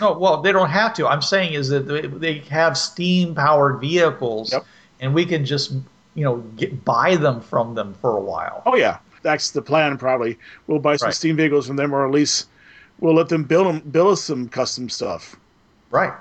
[0.00, 1.08] No, well, they don't have to.
[1.08, 4.66] I'm saying is that they- they have steam powered vehicles, Yep.
[5.00, 5.72] and we can just
[6.14, 8.62] you know get buy them from them for a while.
[8.66, 9.96] Oh yeah, that's the plan.
[9.98, 11.14] Probably we'll buy some Right.
[11.14, 12.48] steam vehicles from them, or at least
[13.00, 15.36] we'll let them build them, build us some custom stuff.
[15.90, 16.12] Right.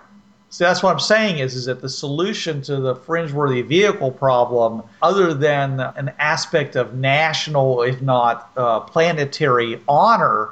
[0.49, 4.84] So that's what I'm saying is is that the solution to the fringe-worthy vehicle problem,
[5.01, 10.49] other than an aspect of national, if not uh, planetary honor,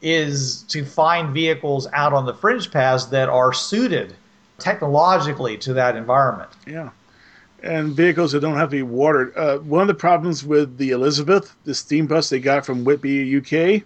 [0.00, 4.14] is to find vehicles out on the fringe paths that are suited
[4.58, 6.50] technologically to that environment.
[6.66, 6.88] Yeah.
[7.66, 9.36] And vehicles that don't have to be watered.
[9.36, 13.36] Uh, one of the problems with the Elizabeth, the steam bus they got from Whitby,
[13.38, 13.82] UK,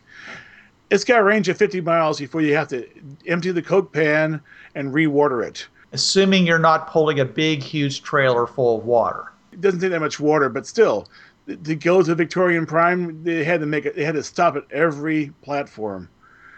[0.90, 2.86] it's got a range of 50 miles before you have to
[3.26, 4.40] empty the Coke pan
[4.74, 5.66] and re-water it.
[5.92, 9.32] Assuming you're not pulling a big, huge trailer full of water.
[9.52, 11.08] It doesn't take that much water, but still,
[11.46, 13.96] to go to Victorian Prime, they had to make it.
[13.96, 16.08] They had to stop at every platform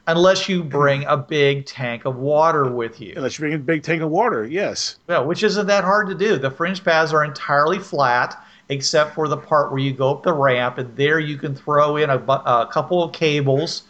[0.08, 3.12] Unless you bring a big tank of water with you.
[3.16, 4.44] unless you bring a big tank of water.
[4.44, 4.96] Yes.
[5.08, 6.38] Yeah, which isn't that hard to do.
[6.38, 10.32] The fringe paths are entirely flat, except for the part where you go up the
[10.32, 13.82] ramp, and there you can throw in a, a couple of cables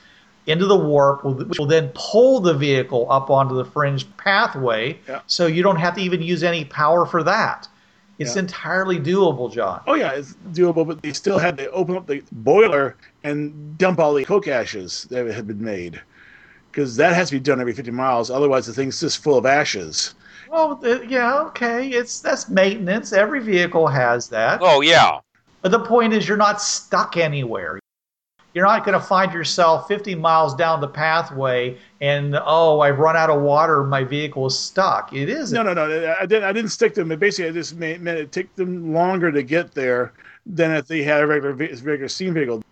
[0.47, 5.21] into the warp, which will then pull the vehicle up onto the fringe pathway, Yeah.
[5.27, 7.69] so you don't have to even use any power for that.
[8.19, 8.41] It's Yeah.
[8.43, 9.81] entirely doable, John.
[9.87, 13.99] Oh yeah, it's doable, but they still had to open up the boiler and dump
[13.99, 16.01] all the coke ashes that had been made,
[16.71, 18.31] because that has to be done every 50 miles.
[18.31, 20.15] Otherwise, the thing's just full of ashes.
[20.51, 21.89] Well, uh, yeah, okay.
[21.89, 23.13] It's that's maintenance.
[23.13, 24.61] Every vehicle has that.
[24.63, 25.19] Oh yeah.
[25.63, 27.79] But the point is, you're not stuck anywhere.
[28.55, 33.17] You're not going to find yourself 50 miles down the pathway and oh, I've run
[33.17, 33.83] out of water.
[33.85, 35.13] My vehicle is stuck.
[35.13, 35.55] It isn't.
[35.55, 36.15] No, no, no.
[36.21, 36.45] I didn't.
[36.45, 37.09] I didn't stick them.
[37.09, 40.13] Basically, I just made, meant it took them longer to get there
[40.45, 42.63] than if they had a regular regular steam vehicle.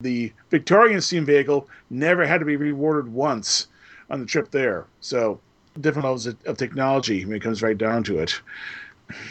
[0.00, 3.68] The Victorian steam vehicle never had to be rewarded once
[4.10, 4.86] on the trip there.
[5.00, 5.40] So
[5.80, 8.40] different levels of, of technology when it comes right down to it.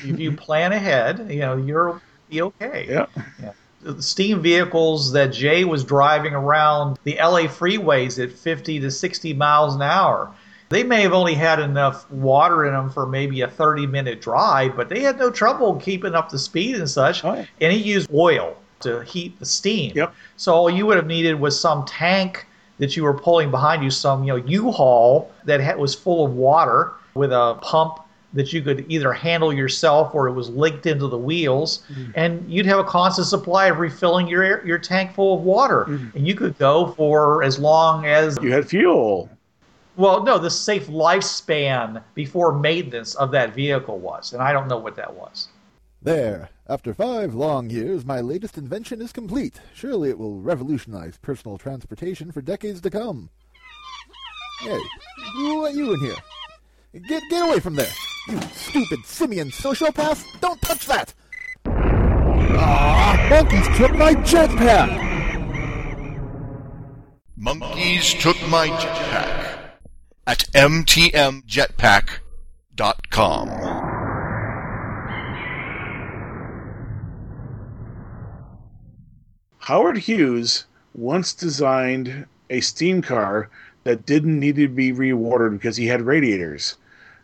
[0.04, 2.86] if you plan ahead, you know you're be okay.
[2.90, 3.06] Yeah.
[3.40, 3.54] The
[4.00, 9.76] steam vehicles that Jay was driving around the LA freeways at 50 to 60 miles
[9.76, 10.32] an hour.
[10.70, 14.76] They may have only had enough water in them for maybe a 30 minute drive,
[14.76, 17.24] but they had no trouble keeping up the speed and such.
[17.24, 19.92] Oh, and he used oil to heat the steam.
[19.96, 20.14] Yep.
[20.38, 23.92] So all you would have needed was some tank that you were pulling behind you,
[23.92, 28.00] some you know U-Haul that was full of water with a pump
[28.36, 32.12] that you could either handle yourself or it was linked into the wheels, mm-hmm.
[32.16, 36.16] and you'd have a constant supply of refilling your your tank full of water, mm-hmm.
[36.16, 39.30] and you could go for as long as You had fuel.
[39.96, 44.78] well, no, the safe lifespan before maintenance of that vehicle was, and I don't know
[44.78, 45.48] what that was.
[46.02, 46.50] There.
[46.68, 49.60] After five long years, my latest invention is complete.
[49.74, 53.30] Surely it will revolutionize personal transportation for decades to come.
[54.62, 54.80] Hey,
[55.34, 56.16] who let you in here?
[57.08, 57.92] Get get away from there!
[58.28, 60.26] You stupid simian sociopath!
[60.42, 61.14] Don't touch that!
[61.68, 65.04] Ah, monkeys took my jetpack!
[67.38, 69.60] Monkeys took my jetpack
[70.26, 73.50] at mtmjetpack.com.
[79.60, 83.52] Howard Hughes once designed a steam car
[83.84, 86.78] that didn't need to be rewatered because he had radiators.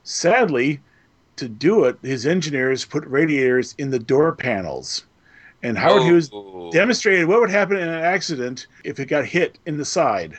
[0.04, 0.82] Sadly,
[1.38, 5.06] to do it, his engineers put radiators in the door panels.
[5.64, 6.72] And Howard Hughes Oh.
[6.72, 10.34] demonstrated what would happen in an accident if it got hit in the side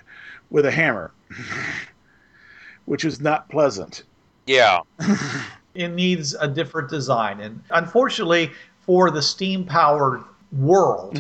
[0.51, 1.13] with a hammer,
[2.87, 4.03] which was not pleasant.
[4.47, 4.81] Yeah.
[5.75, 7.41] it needs a different design.
[7.41, 8.51] And unfortunately,
[8.81, 11.19] for the steam powered world,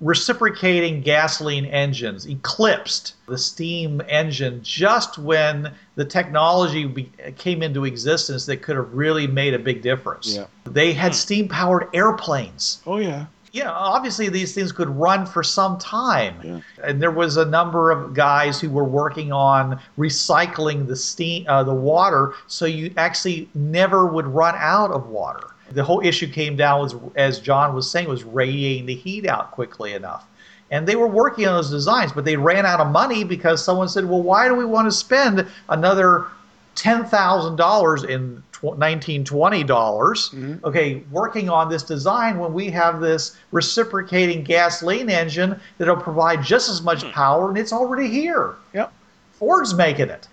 [0.00, 8.46] reciprocating gasoline engines eclipsed the steam engine just when the technology be- came into existence
[8.46, 10.34] that could have really made a big difference.
[10.34, 10.46] Yeah.
[10.64, 12.82] They had steam powered airplanes.
[12.86, 13.26] Oh, yeah.
[13.52, 18.14] Yeah, obviously these things could run for some time, and there was a number of
[18.14, 24.06] guys who were working on recycling the steam, uh, the water, so you actually never
[24.06, 25.48] would run out of water.
[25.74, 29.50] The whole issue came down was, as John was saying, was radiating the heat out
[29.50, 30.26] quickly enough.
[30.70, 33.88] And they were working on those designs, but they ran out of money because someone
[33.88, 36.26] said, "Well, why do we want to spend another
[36.74, 38.42] ten thousand dollars in
[38.78, 40.30] nineteen twenty dollars?
[40.30, 40.64] Mm-hmm.
[40.64, 46.70] Okay, working on this design when we have this reciprocating gasoline engine that'll provide just
[46.70, 47.10] as much hmm.
[47.10, 48.54] power, and it's already here.
[48.72, 48.92] Yep,
[49.32, 50.26] Ford's making it.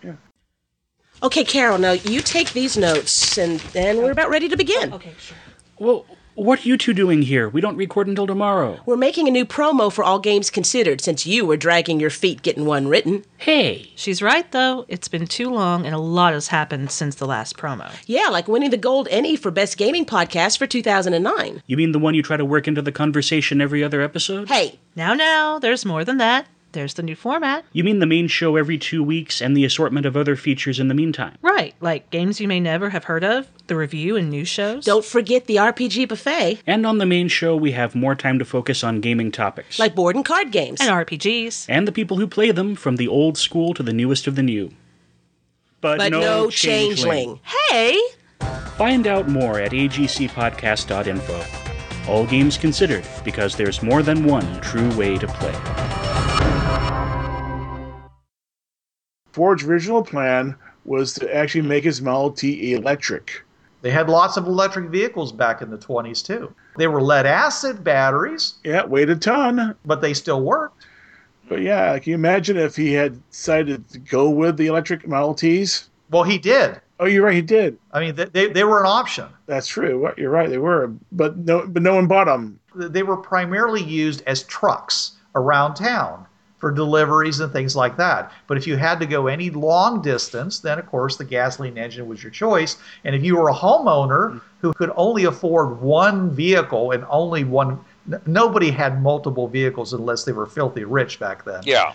[1.21, 4.93] Okay, Carol, now you take these notes, and then we're about ready to begin.
[4.93, 5.38] Oh, okay, sure.
[5.77, 6.05] Well,
[6.36, 7.49] what are you two doing here?
[7.49, 8.79] We don't record until tomorrow.
[8.86, 12.41] We're making a new promo for All Games Considered since you were dragging your feet
[12.41, 13.25] getting one written.
[13.38, 13.91] Hey.
[13.95, 14.86] She's right, though.
[14.88, 17.91] It's been too long, and a lot has happened since the last promo.
[18.05, 21.62] Yeah, like winning the Gold ENnie for Best Gaming Podcast for 2009.
[21.67, 24.47] You mean the one you try to work into the conversation every other episode?
[24.47, 24.79] Hey.
[24.95, 26.47] Now, now, there's more than that.
[26.71, 27.65] There's the new format.
[27.73, 30.88] You mean the main show every two weeks and the assortment of other features in
[30.88, 31.36] the meantime?
[31.41, 34.86] Right, like games you may never have heard of, the review and news shows.
[34.86, 36.60] Don't forget the RPG buffet.
[36.67, 39.79] And on the main show, we have more time to focus on gaming topics.
[39.79, 40.79] Like board and card games.
[40.79, 41.65] And RPGs.
[41.67, 44.43] And the people who play them, from the old school to the newest of the
[44.43, 44.71] new.
[45.82, 47.39] But, But no changeling.
[47.69, 47.99] Hey!
[48.77, 52.12] Find out more at agcpodcast.info.
[52.12, 56.59] All games considered, because there's more than one true way to play.
[59.31, 63.43] Ford's original plan was to actually make his Model T electric.
[63.81, 66.53] They had lots of electric vehicles back in the 20s, too.
[66.77, 68.55] They were lead acid batteries.
[68.63, 69.75] Yeah, weighed a ton.
[69.86, 70.86] But they still worked.
[71.47, 75.34] But yeah, can you imagine if he had decided to go with the electric Model
[75.34, 75.89] Ts?
[76.11, 76.82] Well, he did.
[76.99, 77.77] Oh, you're right, he did.
[77.91, 79.27] I mean, they, they were an option.
[79.45, 80.11] That's true.
[80.17, 80.91] You're right, they were.
[81.11, 82.59] But no, but no one bought them.
[82.75, 86.25] They were primarily used as trucks around town.
[86.60, 88.32] For deliveries and things like that.
[88.47, 92.07] But if you had to go any long distance, then of course the gasoline engine
[92.07, 92.78] was your choice.
[93.03, 97.80] And if you were a homeowner who could only afford one vehicle and only one
[98.26, 101.62] nobody had multiple vehicles unless they were filthy rich back then.
[101.64, 101.93] Yeah.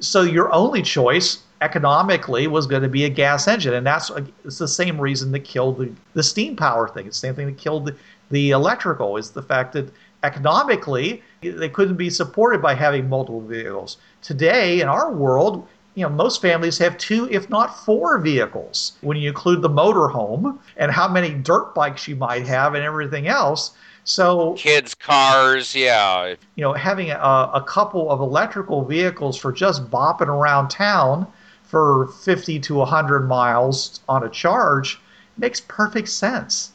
[0.00, 4.10] So your only choice economically was going to be a gas engine, and that's
[4.44, 7.06] it's the same reason that killed the, the steam power thing.
[7.06, 7.96] It's the same thing that killed the,
[8.30, 9.92] the electrical is the fact that
[10.22, 13.96] economically they couldn't be supported by having multiple vehicles.
[14.22, 19.16] Today in our world, you know, most families have two, if not four vehicles when
[19.16, 23.72] you include the motorhome and how many dirt bikes you might have and everything else.
[24.04, 26.34] So Kids, cars, yeah.
[26.54, 31.26] you know, having a, a couple of electrical vehicles for just bopping around town
[31.64, 35.00] for 50 to 100 miles on a charge
[35.38, 36.72] makes perfect sense.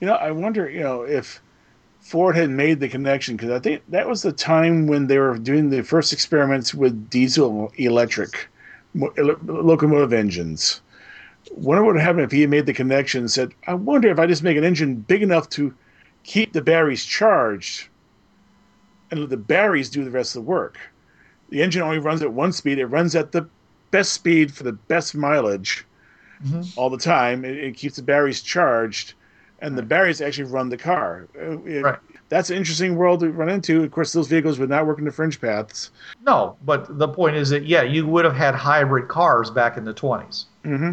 [0.00, 1.40] You know, I wonder, you know, if
[2.08, 5.36] Ford had made the connection because I think that was the time when they were
[5.36, 8.48] doing the first experiments with diesel electric
[8.94, 10.80] locomotive engines.
[11.52, 14.18] Wonder what would happen if he had made the connection and said, I wonder if
[14.18, 15.74] I just make an engine big enough to
[16.22, 17.88] keep the batteries charged
[19.10, 20.78] and let the batteries do the rest of the work.
[21.50, 23.46] The engine only runs at one speed, it runs at the
[23.90, 25.84] best speed for the best mileage
[26.42, 26.62] mm-hmm.
[26.80, 27.44] all the time.
[27.44, 29.12] It, it keeps the batteries charged,
[29.60, 31.26] and the batteries actually run the car.
[31.36, 31.98] Uh, it- Right.
[32.30, 33.82] That's an interesting world to run into.
[33.82, 35.90] Of course, those vehicles would not work in the fringe paths.
[36.26, 39.84] No, but the point is that, yeah, you would have had hybrid cars back in
[39.86, 40.44] the 20s.
[40.64, 40.92] Mm-hmm.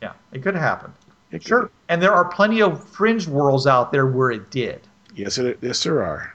[0.00, 0.92] Yeah, it could happen.
[1.30, 1.42] happened.
[1.46, 1.70] Sure.
[1.90, 4.80] And there are plenty of fringe worlds out there where it did.
[5.14, 6.34] Yes, it, yes, there are.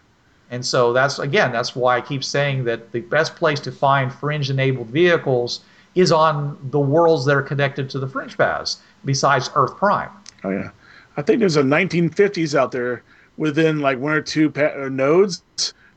[0.51, 4.13] And so that's again, that's why I keep saying that the best place to find
[4.13, 5.61] fringe enabled vehicles
[5.95, 10.09] is on the worlds that are connected to the fringe paths, besides Earth Prime.
[10.43, 10.69] Oh yeah,
[11.17, 13.03] I think there's a 1950s out there
[13.37, 15.43] within like one or two pa- uh, nodes.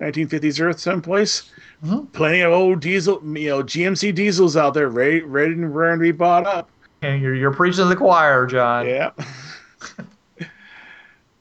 [0.00, 1.50] 1950s Earth someplace.
[2.12, 6.02] Plenty of old diesel, you know, GMC diesels out there, ready, ready and raring to
[6.02, 6.70] be bought up.
[7.02, 8.86] And you're you're preaching to the choir, John.
[8.86, 9.10] Yeah.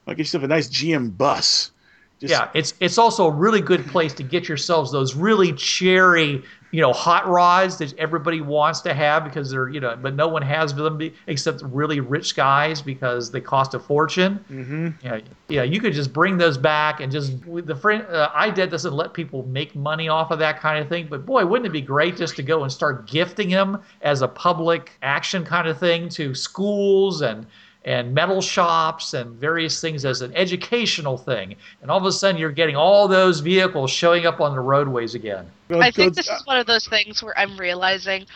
[0.08, 1.72] I'll get have a nice GM bus.
[2.20, 6.44] Just- yeah, it's it's also a really good place to get yourselves those really cherry,
[6.72, 10.28] you know, hot rods that everybody wants to have because they're you know, but no
[10.28, 14.44] one has them except really rich guys because they cost a fortune.
[14.52, 14.90] Mm-hmm.
[15.02, 18.06] Yeah, yeah, you could just bring those back and just with the friend.
[18.08, 21.46] Uh, IDET doesn't let people make money off of that kind of thing, but boy,
[21.46, 25.44] wouldn't it be great just to go and start gifting them as a public action
[25.44, 27.46] kind of thing to schools and
[27.90, 32.40] and metal shops and various things as an educational thing, and all of a sudden
[32.40, 35.50] you're getting all those vehicles showing up on the roadways again.
[35.72, 38.28] I think this is uh, one of those things where I'm realizing,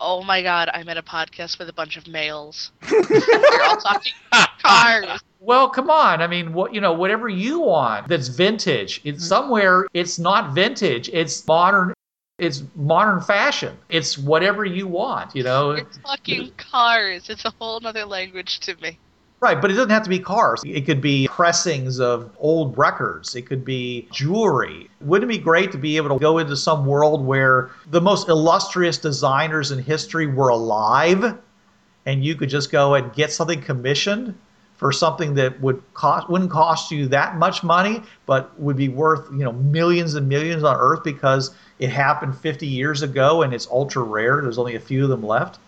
[0.00, 2.72] oh my god, I'm at a podcast with a bunch of males.
[2.90, 4.12] You're all talking
[4.62, 5.20] cars.
[5.40, 6.20] Well, come on.
[6.20, 9.00] I mean, what you know, whatever you want that's vintage.
[9.04, 9.28] It's mm-hmm.
[9.28, 9.86] somewhere.
[9.94, 11.08] It's not vintage.
[11.08, 11.94] It's modern.
[12.40, 13.76] It's modern fashion.
[13.90, 15.36] It's whatever you want.
[15.36, 15.72] You know.
[15.72, 17.28] You're talking cars.
[17.28, 18.98] It's a whole other language to me.
[19.40, 20.62] Right, but it doesn't have to be cars.
[20.66, 23.34] It could be pressings of old records.
[23.34, 24.90] It could be jewelry.
[25.00, 28.28] Wouldn't it be great to be able to go into some world where the most
[28.28, 31.38] illustrious designers in history were alive
[32.04, 34.34] and you could just go and get something commissioned
[34.76, 39.30] for something that would cost wouldn't cost you that much money, but would be worth,
[39.30, 43.66] you know, millions and millions on earth because it happened 50 years ago and it's
[43.66, 44.40] ultra rare.
[44.42, 45.58] There's only a few of them left.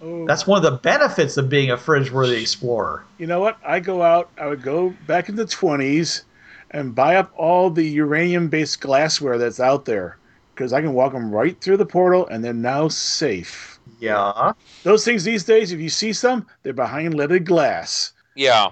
[0.00, 0.24] Oh.
[0.26, 3.04] That's one of the benefits of being a fringe-worthy explorer.
[3.18, 3.58] You know what?
[3.66, 4.30] I go out.
[4.38, 6.22] I would go back in the 20s
[6.70, 10.18] and buy up all the uranium-based glassware that's out there
[10.54, 13.80] because I can walk them right through the portal and they're now safe.
[13.98, 14.52] Yeah.
[14.84, 18.12] Those things these days, if you see some, they're behind leaded glass.
[18.36, 18.70] Yeah.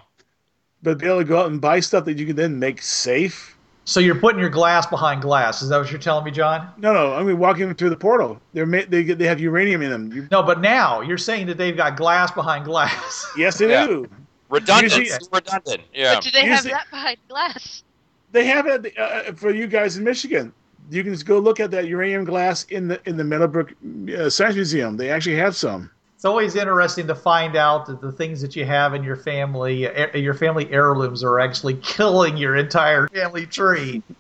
[0.80, 3.56] But be able to go out and buy stuff that you can then make safe.
[3.84, 5.60] So you're putting your glass behind glass.
[5.60, 6.68] Is that what you're telling me, John?
[6.78, 7.14] No, no.
[7.14, 10.12] I mean, walking through the portal, they're ma- they they have uranium in them.
[10.12, 13.26] You, No, but now you're saying that they've got glass behind glass.
[13.36, 13.86] yes, they Yeah.
[13.86, 14.08] do.
[14.50, 14.92] Redundant.
[14.96, 15.82] Usually- it's redundant.
[15.92, 16.14] Yeah.
[16.14, 17.82] But do they have Usually- that behind glass?
[18.30, 20.52] They have it uh, for you guys in Michigan.
[20.90, 23.72] You can just go look at that uranium glass in the in the Meadowbrook
[24.16, 24.96] uh, Science Museum.
[24.96, 25.90] They actually have some.
[26.22, 29.88] It's always interesting to find out that the things that you have in your family,
[29.88, 34.04] eh, your family heirlooms, are actually killing your entire family tree.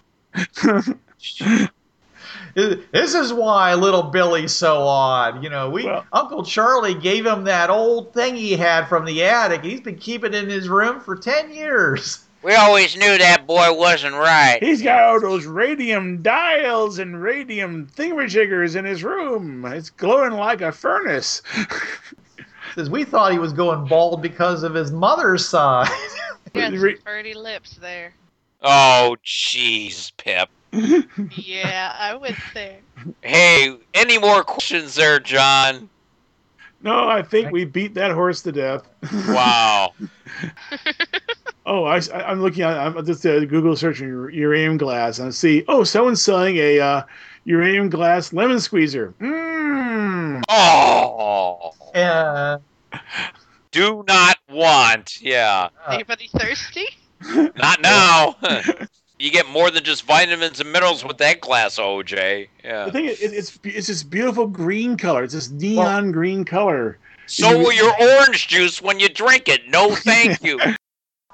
[2.54, 5.42] This is why little Billy's so odd.
[5.42, 9.62] You know, we Uncle Charlie gave him that old thing he had from the attic.
[9.62, 12.24] He's been keeping it in his room for ten years.
[12.42, 14.58] We always knew that boy wasn't right.
[14.60, 19.64] He's got all those radium dials and radium thingamajiggers in his room.
[19.64, 21.42] It's glowing like a furnace.
[22.74, 25.88] Says we thought he was going bald because of his mother's side.
[26.52, 28.12] He had some pretty lips there.
[28.62, 30.48] Oh, jeez, Pip.
[31.36, 32.78] yeah, I went there.
[33.20, 35.88] Hey, any more questions there, John?
[36.82, 38.88] No, I think we beat that horse to death.
[39.28, 39.92] Wow.
[41.64, 45.64] Oh, I, am looking at I'm just uh, Google searching uranium glass and I see
[45.68, 47.02] oh someone's selling a uh,
[47.44, 49.14] uranium glass lemon squeezer.
[49.20, 50.42] Mmm.
[50.48, 51.72] Oh.
[51.94, 52.58] Uh,
[53.70, 55.20] Do not want.
[55.20, 55.68] Yeah.
[55.88, 56.86] Anybody thirsty?
[57.56, 58.36] Not now.
[59.18, 62.48] you get more than just vitamins and minerals with that glass, OJ.
[62.64, 62.86] Yeah.
[62.86, 65.22] The thing is, it's it's this beautiful green color.
[65.22, 66.98] It's this neon green color.
[67.26, 69.68] So will your orange juice when you drink it.
[69.68, 70.58] No, thank you.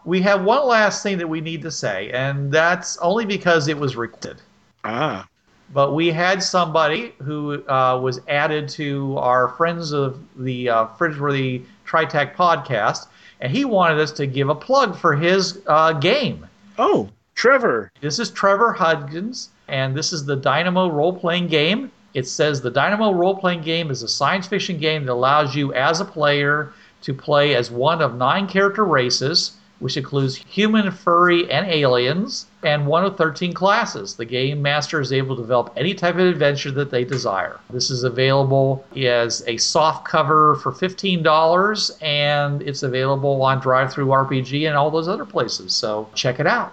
[0.09, 3.77] we have one last thing that we need to say, and that's only because it
[3.77, 4.41] was recorded.
[4.83, 5.29] Ah.
[5.75, 11.63] But we had somebody who uh, was added to our Friends of the uh, Fringeworthy
[11.87, 13.09] TriTac podcast,
[13.43, 16.47] and he wanted us to give a plug for his uh, game.
[16.79, 17.93] Oh, Trevor.
[18.01, 21.93] This is Trevor Hudgens, and this is the Dynamo role playing game.
[22.15, 25.75] It says the Dynamo role playing game is a science fiction game that allows you
[25.75, 31.51] as a player to play as one of nine character races which includes human, furry,
[31.51, 34.15] and aliens, and one of 13 classes.
[34.15, 37.59] The game master is able to develop any type of adventure that they desire.
[37.71, 44.67] This is available as a soft cover for $15, and it's available on DriveThru RPG
[44.67, 45.75] and all those other places.
[45.75, 46.73] So check it out.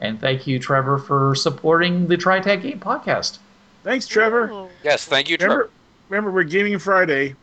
[0.00, 3.38] And thank you, Trevor, for supporting the TriTac Game podcast.
[3.82, 4.68] Thanks, Trevor.
[4.84, 5.70] Yes, thank you, remember, Trevor.
[6.08, 7.34] Remember, we're Gaming Friday.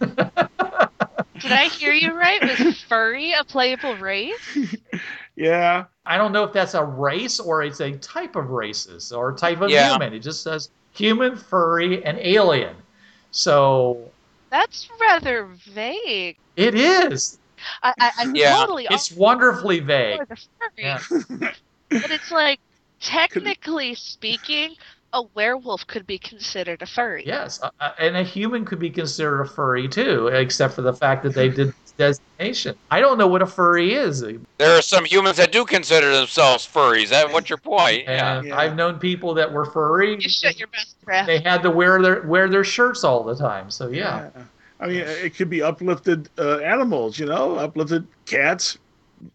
[1.40, 2.40] Did I hear you right?
[2.44, 4.62] Was furry a playable race?
[5.36, 5.84] yeah.
[6.04, 9.36] I don't know if that's a race or it's a type of races or a
[9.36, 9.76] type of Yeah.
[9.76, 10.12] human.
[10.12, 12.76] It just says human, furry, and alien.
[13.30, 14.14] So
[14.50, 16.38] That's rather vague.
[16.56, 17.38] it is.
[17.82, 18.56] I, I, I'm Yeah.
[18.56, 20.20] totally It's wonderfully vague.
[20.20, 21.00] all for the furry.
[22.00, 22.60] but it's like,
[23.00, 24.74] technically speaking,
[25.12, 27.24] a werewolf could be considered a furry.
[27.26, 30.92] Yes, uh, uh, and a human could be considered a furry too, except for the
[30.92, 32.76] fact that they did designation.
[32.90, 34.20] I don't know what a furry is.
[34.20, 37.10] There are some humans that do consider themselves furries.
[37.10, 38.04] That what's your point?
[38.04, 38.40] Yeah.
[38.40, 40.16] And I've known people that were furry.
[40.20, 41.26] You shut your best breath.
[41.26, 43.70] They had to wear their wear their shirts all the time.
[43.70, 44.30] So yeah.
[44.80, 48.78] I mean, it could be uplifted uh, animals, you know, uplifted cats,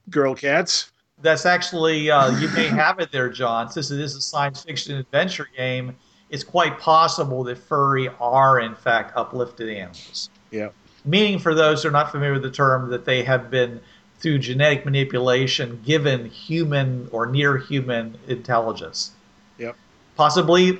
[0.09, 0.91] girl cats.
[1.22, 3.70] That's actually uh, you may have it there, John.
[3.70, 5.95] Since it is a science fiction adventure game,
[6.30, 10.30] it's quite possible that furry are in fact uplifted animals.
[10.51, 10.70] Yeah.
[11.05, 13.80] Meaning, for those who are not familiar with the term, that they have been
[14.20, 19.11] through genetic manipulation given human or near human intelligence,
[19.57, 19.76] Yep.
[20.16, 20.80] possibly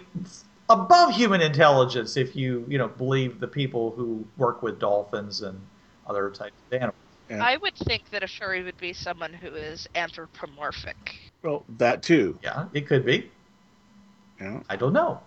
[0.70, 5.60] above human intelligence if you you know believe the people who work with dolphins and
[6.08, 6.96] other types of animals.
[7.32, 11.17] I would think that a furry would be someone who is anthropomorphic.
[11.43, 12.38] Well, that too.
[12.43, 13.30] Yeah, it could be.
[14.39, 14.61] Yeah.
[14.69, 15.19] I don't know.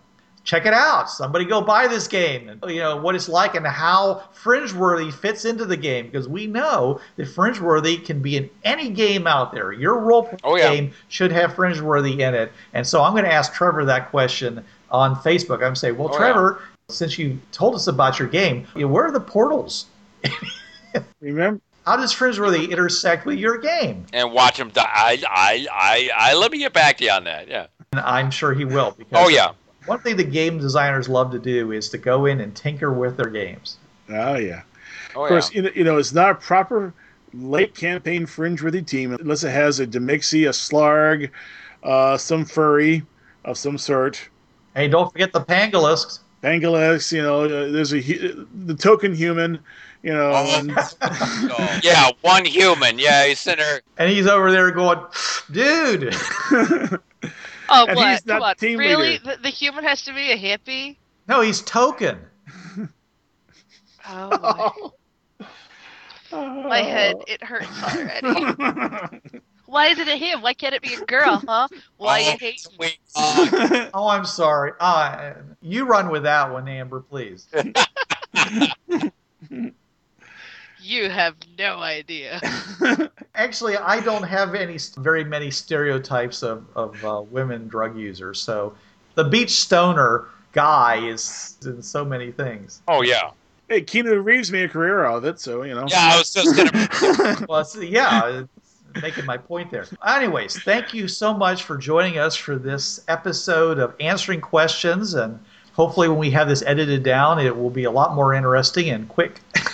[0.44, 1.10] Check it out.
[1.10, 5.44] Somebody go buy this game and you know what it's like and how Fringeworthy fits
[5.44, 9.72] into the game because we know that Fringeworthy can be in any game out there.
[9.72, 10.72] Your role playing Oh, yeah.
[10.74, 12.50] game should have Fringeworthy in it.
[12.72, 15.54] And so I'm going to ask Trevor that question on Facebook.
[15.54, 16.18] I'm going to say, well, Oh, yeah.
[16.18, 19.86] Trevor, since you told us about your game, where are the portals?
[21.20, 21.60] Remember?
[21.88, 24.04] How does Fringeworthy intersect with your game?
[24.12, 24.84] And watch him die.
[24.86, 27.48] I, I, I, I, let me get back to you on that.
[27.48, 27.68] Yeah.
[27.92, 28.90] And I'm sure he will.
[28.90, 29.52] Because Oh, yeah.
[29.86, 33.16] One thing the game designers love to do is to go in and tinker with
[33.16, 33.78] their games.
[34.10, 34.64] Oh yeah.
[35.16, 36.92] Oh, of course, you know, you know, it's not a proper
[37.32, 41.30] late campaign fringe-worthy team unless it has a Demixie, a Slarg,
[41.84, 43.02] uh, some furry
[43.46, 44.28] of some sort.
[44.74, 46.18] Hey, don't forget the Pangolisk.
[46.42, 48.00] Pangolisk, you know, uh, there's a
[48.66, 49.58] the token human,
[50.02, 50.32] you know.
[50.32, 50.70] and-
[51.84, 52.98] Yeah, one human.
[52.98, 53.80] Yeah, he's sitting there.
[53.96, 55.00] And he's over there going,
[55.50, 56.14] dude.
[57.70, 58.08] Oh, And what?
[58.12, 58.54] he's not Come on.
[58.56, 59.08] team Really?
[59.18, 59.36] leader.
[59.36, 60.96] The, the human has to be a hippie?
[61.28, 62.18] No, he's token.
[64.10, 64.92] Oh,
[66.32, 69.20] my, my head, it hurts already.
[69.66, 70.40] Why is it a him?
[70.40, 71.68] Why can't it be a girl, huh?
[71.98, 72.92] Why you hate me?
[73.14, 74.72] oh, I'm sorry.
[74.80, 77.48] Uh, you run with that one, Amber, please.
[80.88, 82.40] You have no idea.
[83.34, 88.40] Actually, I don't have any very many stereotypes of, of uh, women drug users.
[88.40, 88.74] So
[89.14, 92.80] the beach stoner guy is in so many things.
[92.88, 93.32] Oh yeah.
[93.68, 95.84] Hey, Keanu Reeves made a career out of it, so you know.
[95.90, 97.46] Yeah, I was just gonna.
[97.50, 98.44] well, see, yeah,
[99.02, 99.84] making my point there.
[100.06, 105.38] Anyways, thank you so much for joining us for this episode of answering questions, and
[105.74, 109.06] hopefully, when we have this edited down, it will be a lot more interesting and
[109.06, 109.42] quick.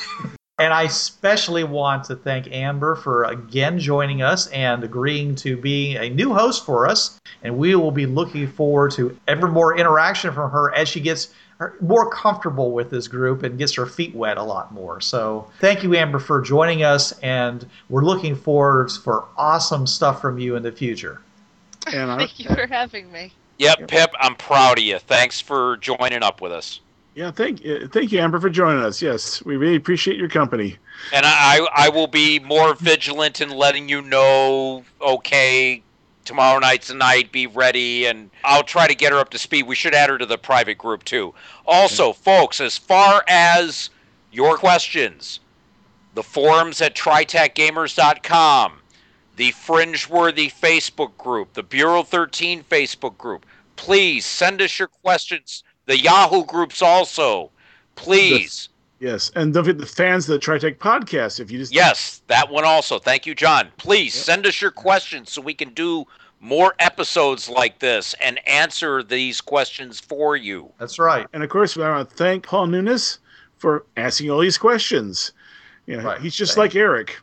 [0.59, 5.97] And I especially want to thank Amber for again joining us and agreeing to be
[5.97, 7.21] a new host for us.
[7.43, 11.35] And we will be looking forward to ever more interaction from her as she gets
[11.81, 15.01] more comfortable with this group and gets her feet wet a lot more.
[15.01, 17.13] So thank you, Amber, for joining us.
[17.19, 21.21] And we're looking forward for awesome stuff from you in the future.
[21.93, 23.33] And I, Thank you for having me.
[23.59, 24.99] Yep, Pip, I'm proud of you.
[24.99, 26.81] Thanks for joining up with us.
[27.15, 29.01] Yeah, thank you, thank you, Amber, for joining us.
[29.01, 30.77] Yes, we really appreciate your company.
[31.13, 35.83] And I, I will be more vigilant in letting you know, okay,
[36.25, 39.67] tomorrow night's the night, be ready, and I'll try to get her up to speed.
[39.67, 41.35] We should add her to the private group, too.
[41.67, 43.91] Also, folks, as far as
[44.33, 45.41] your questions,
[46.15, 48.73] the forums at tritacgamers.com,
[49.37, 53.47] the Fringeworthy Facebook group, the Bureau 13 Facebook group,
[53.77, 55.65] please send us your questions.
[55.87, 57.51] The Yahoo groups also.
[57.95, 58.69] Please.
[59.01, 61.41] Yes, and don't forget the fans of the TriTac podcast.
[61.41, 62.99] If you just Yes, that one also.
[62.99, 63.69] Thank you, John.
[63.77, 66.07] Please send us your questions so we can do
[66.41, 70.71] more episodes like this and answer these questions for you.
[70.79, 71.27] That's right.
[71.33, 73.19] And of course, we want to thank Paul Nunes
[73.57, 75.33] for asking all these questions.
[75.87, 77.19] You know, he's just like Eric.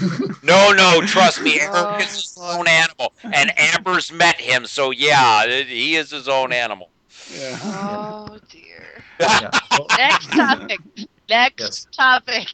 [0.42, 5.46] No, no, trust me, Eric is his own animal, and Amber's met him, so yeah,
[5.46, 6.88] he is his own animal.
[7.34, 9.02] Oh dear.
[9.98, 10.80] Next topic.
[11.28, 12.48] Next topic.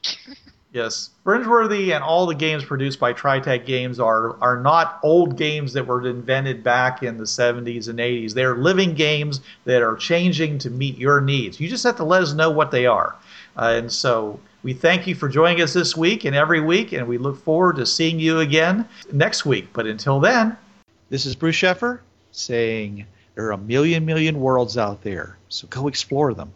[0.73, 5.73] Yes, Fringeworthy and all the games produced by TriTac Games are are not old games
[5.73, 8.35] that were invented back in the 70s and 80s.
[8.35, 11.59] They're living games that are changing to meet your needs.
[11.59, 13.17] You just have to let us know what they are.
[13.57, 17.09] Uh, and so we thank you for joining us this week and every week, and
[17.09, 19.69] we look forward to seeing you again next week.
[19.73, 20.57] But until then,
[21.11, 22.01] This is Bruce Sheffer
[22.33, 23.07] saying
[23.39, 26.53] there are a million, million worlds out there, so go explore them.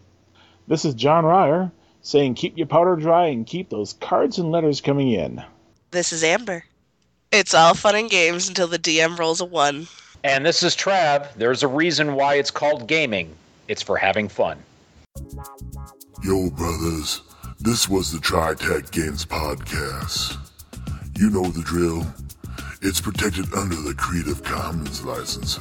[0.66, 1.70] This is John Ryer
[2.02, 5.44] saying, "Keep your powder dry and keep those cards and letters coming in."
[5.92, 6.64] This is Amber.
[7.30, 9.86] It's all fun and games until the DM rolls a one.
[10.24, 11.32] And this is Trav.
[11.36, 13.32] There's a reason why it's called gaming.
[13.68, 14.58] It's for having fun.
[16.24, 17.20] Yo, brothers,
[17.60, 20.36] this was the TriTac Games Podcast.
[21.16, 22.04] You know the drill.
[22.80, 25.60] It's protected under the Creative Commons License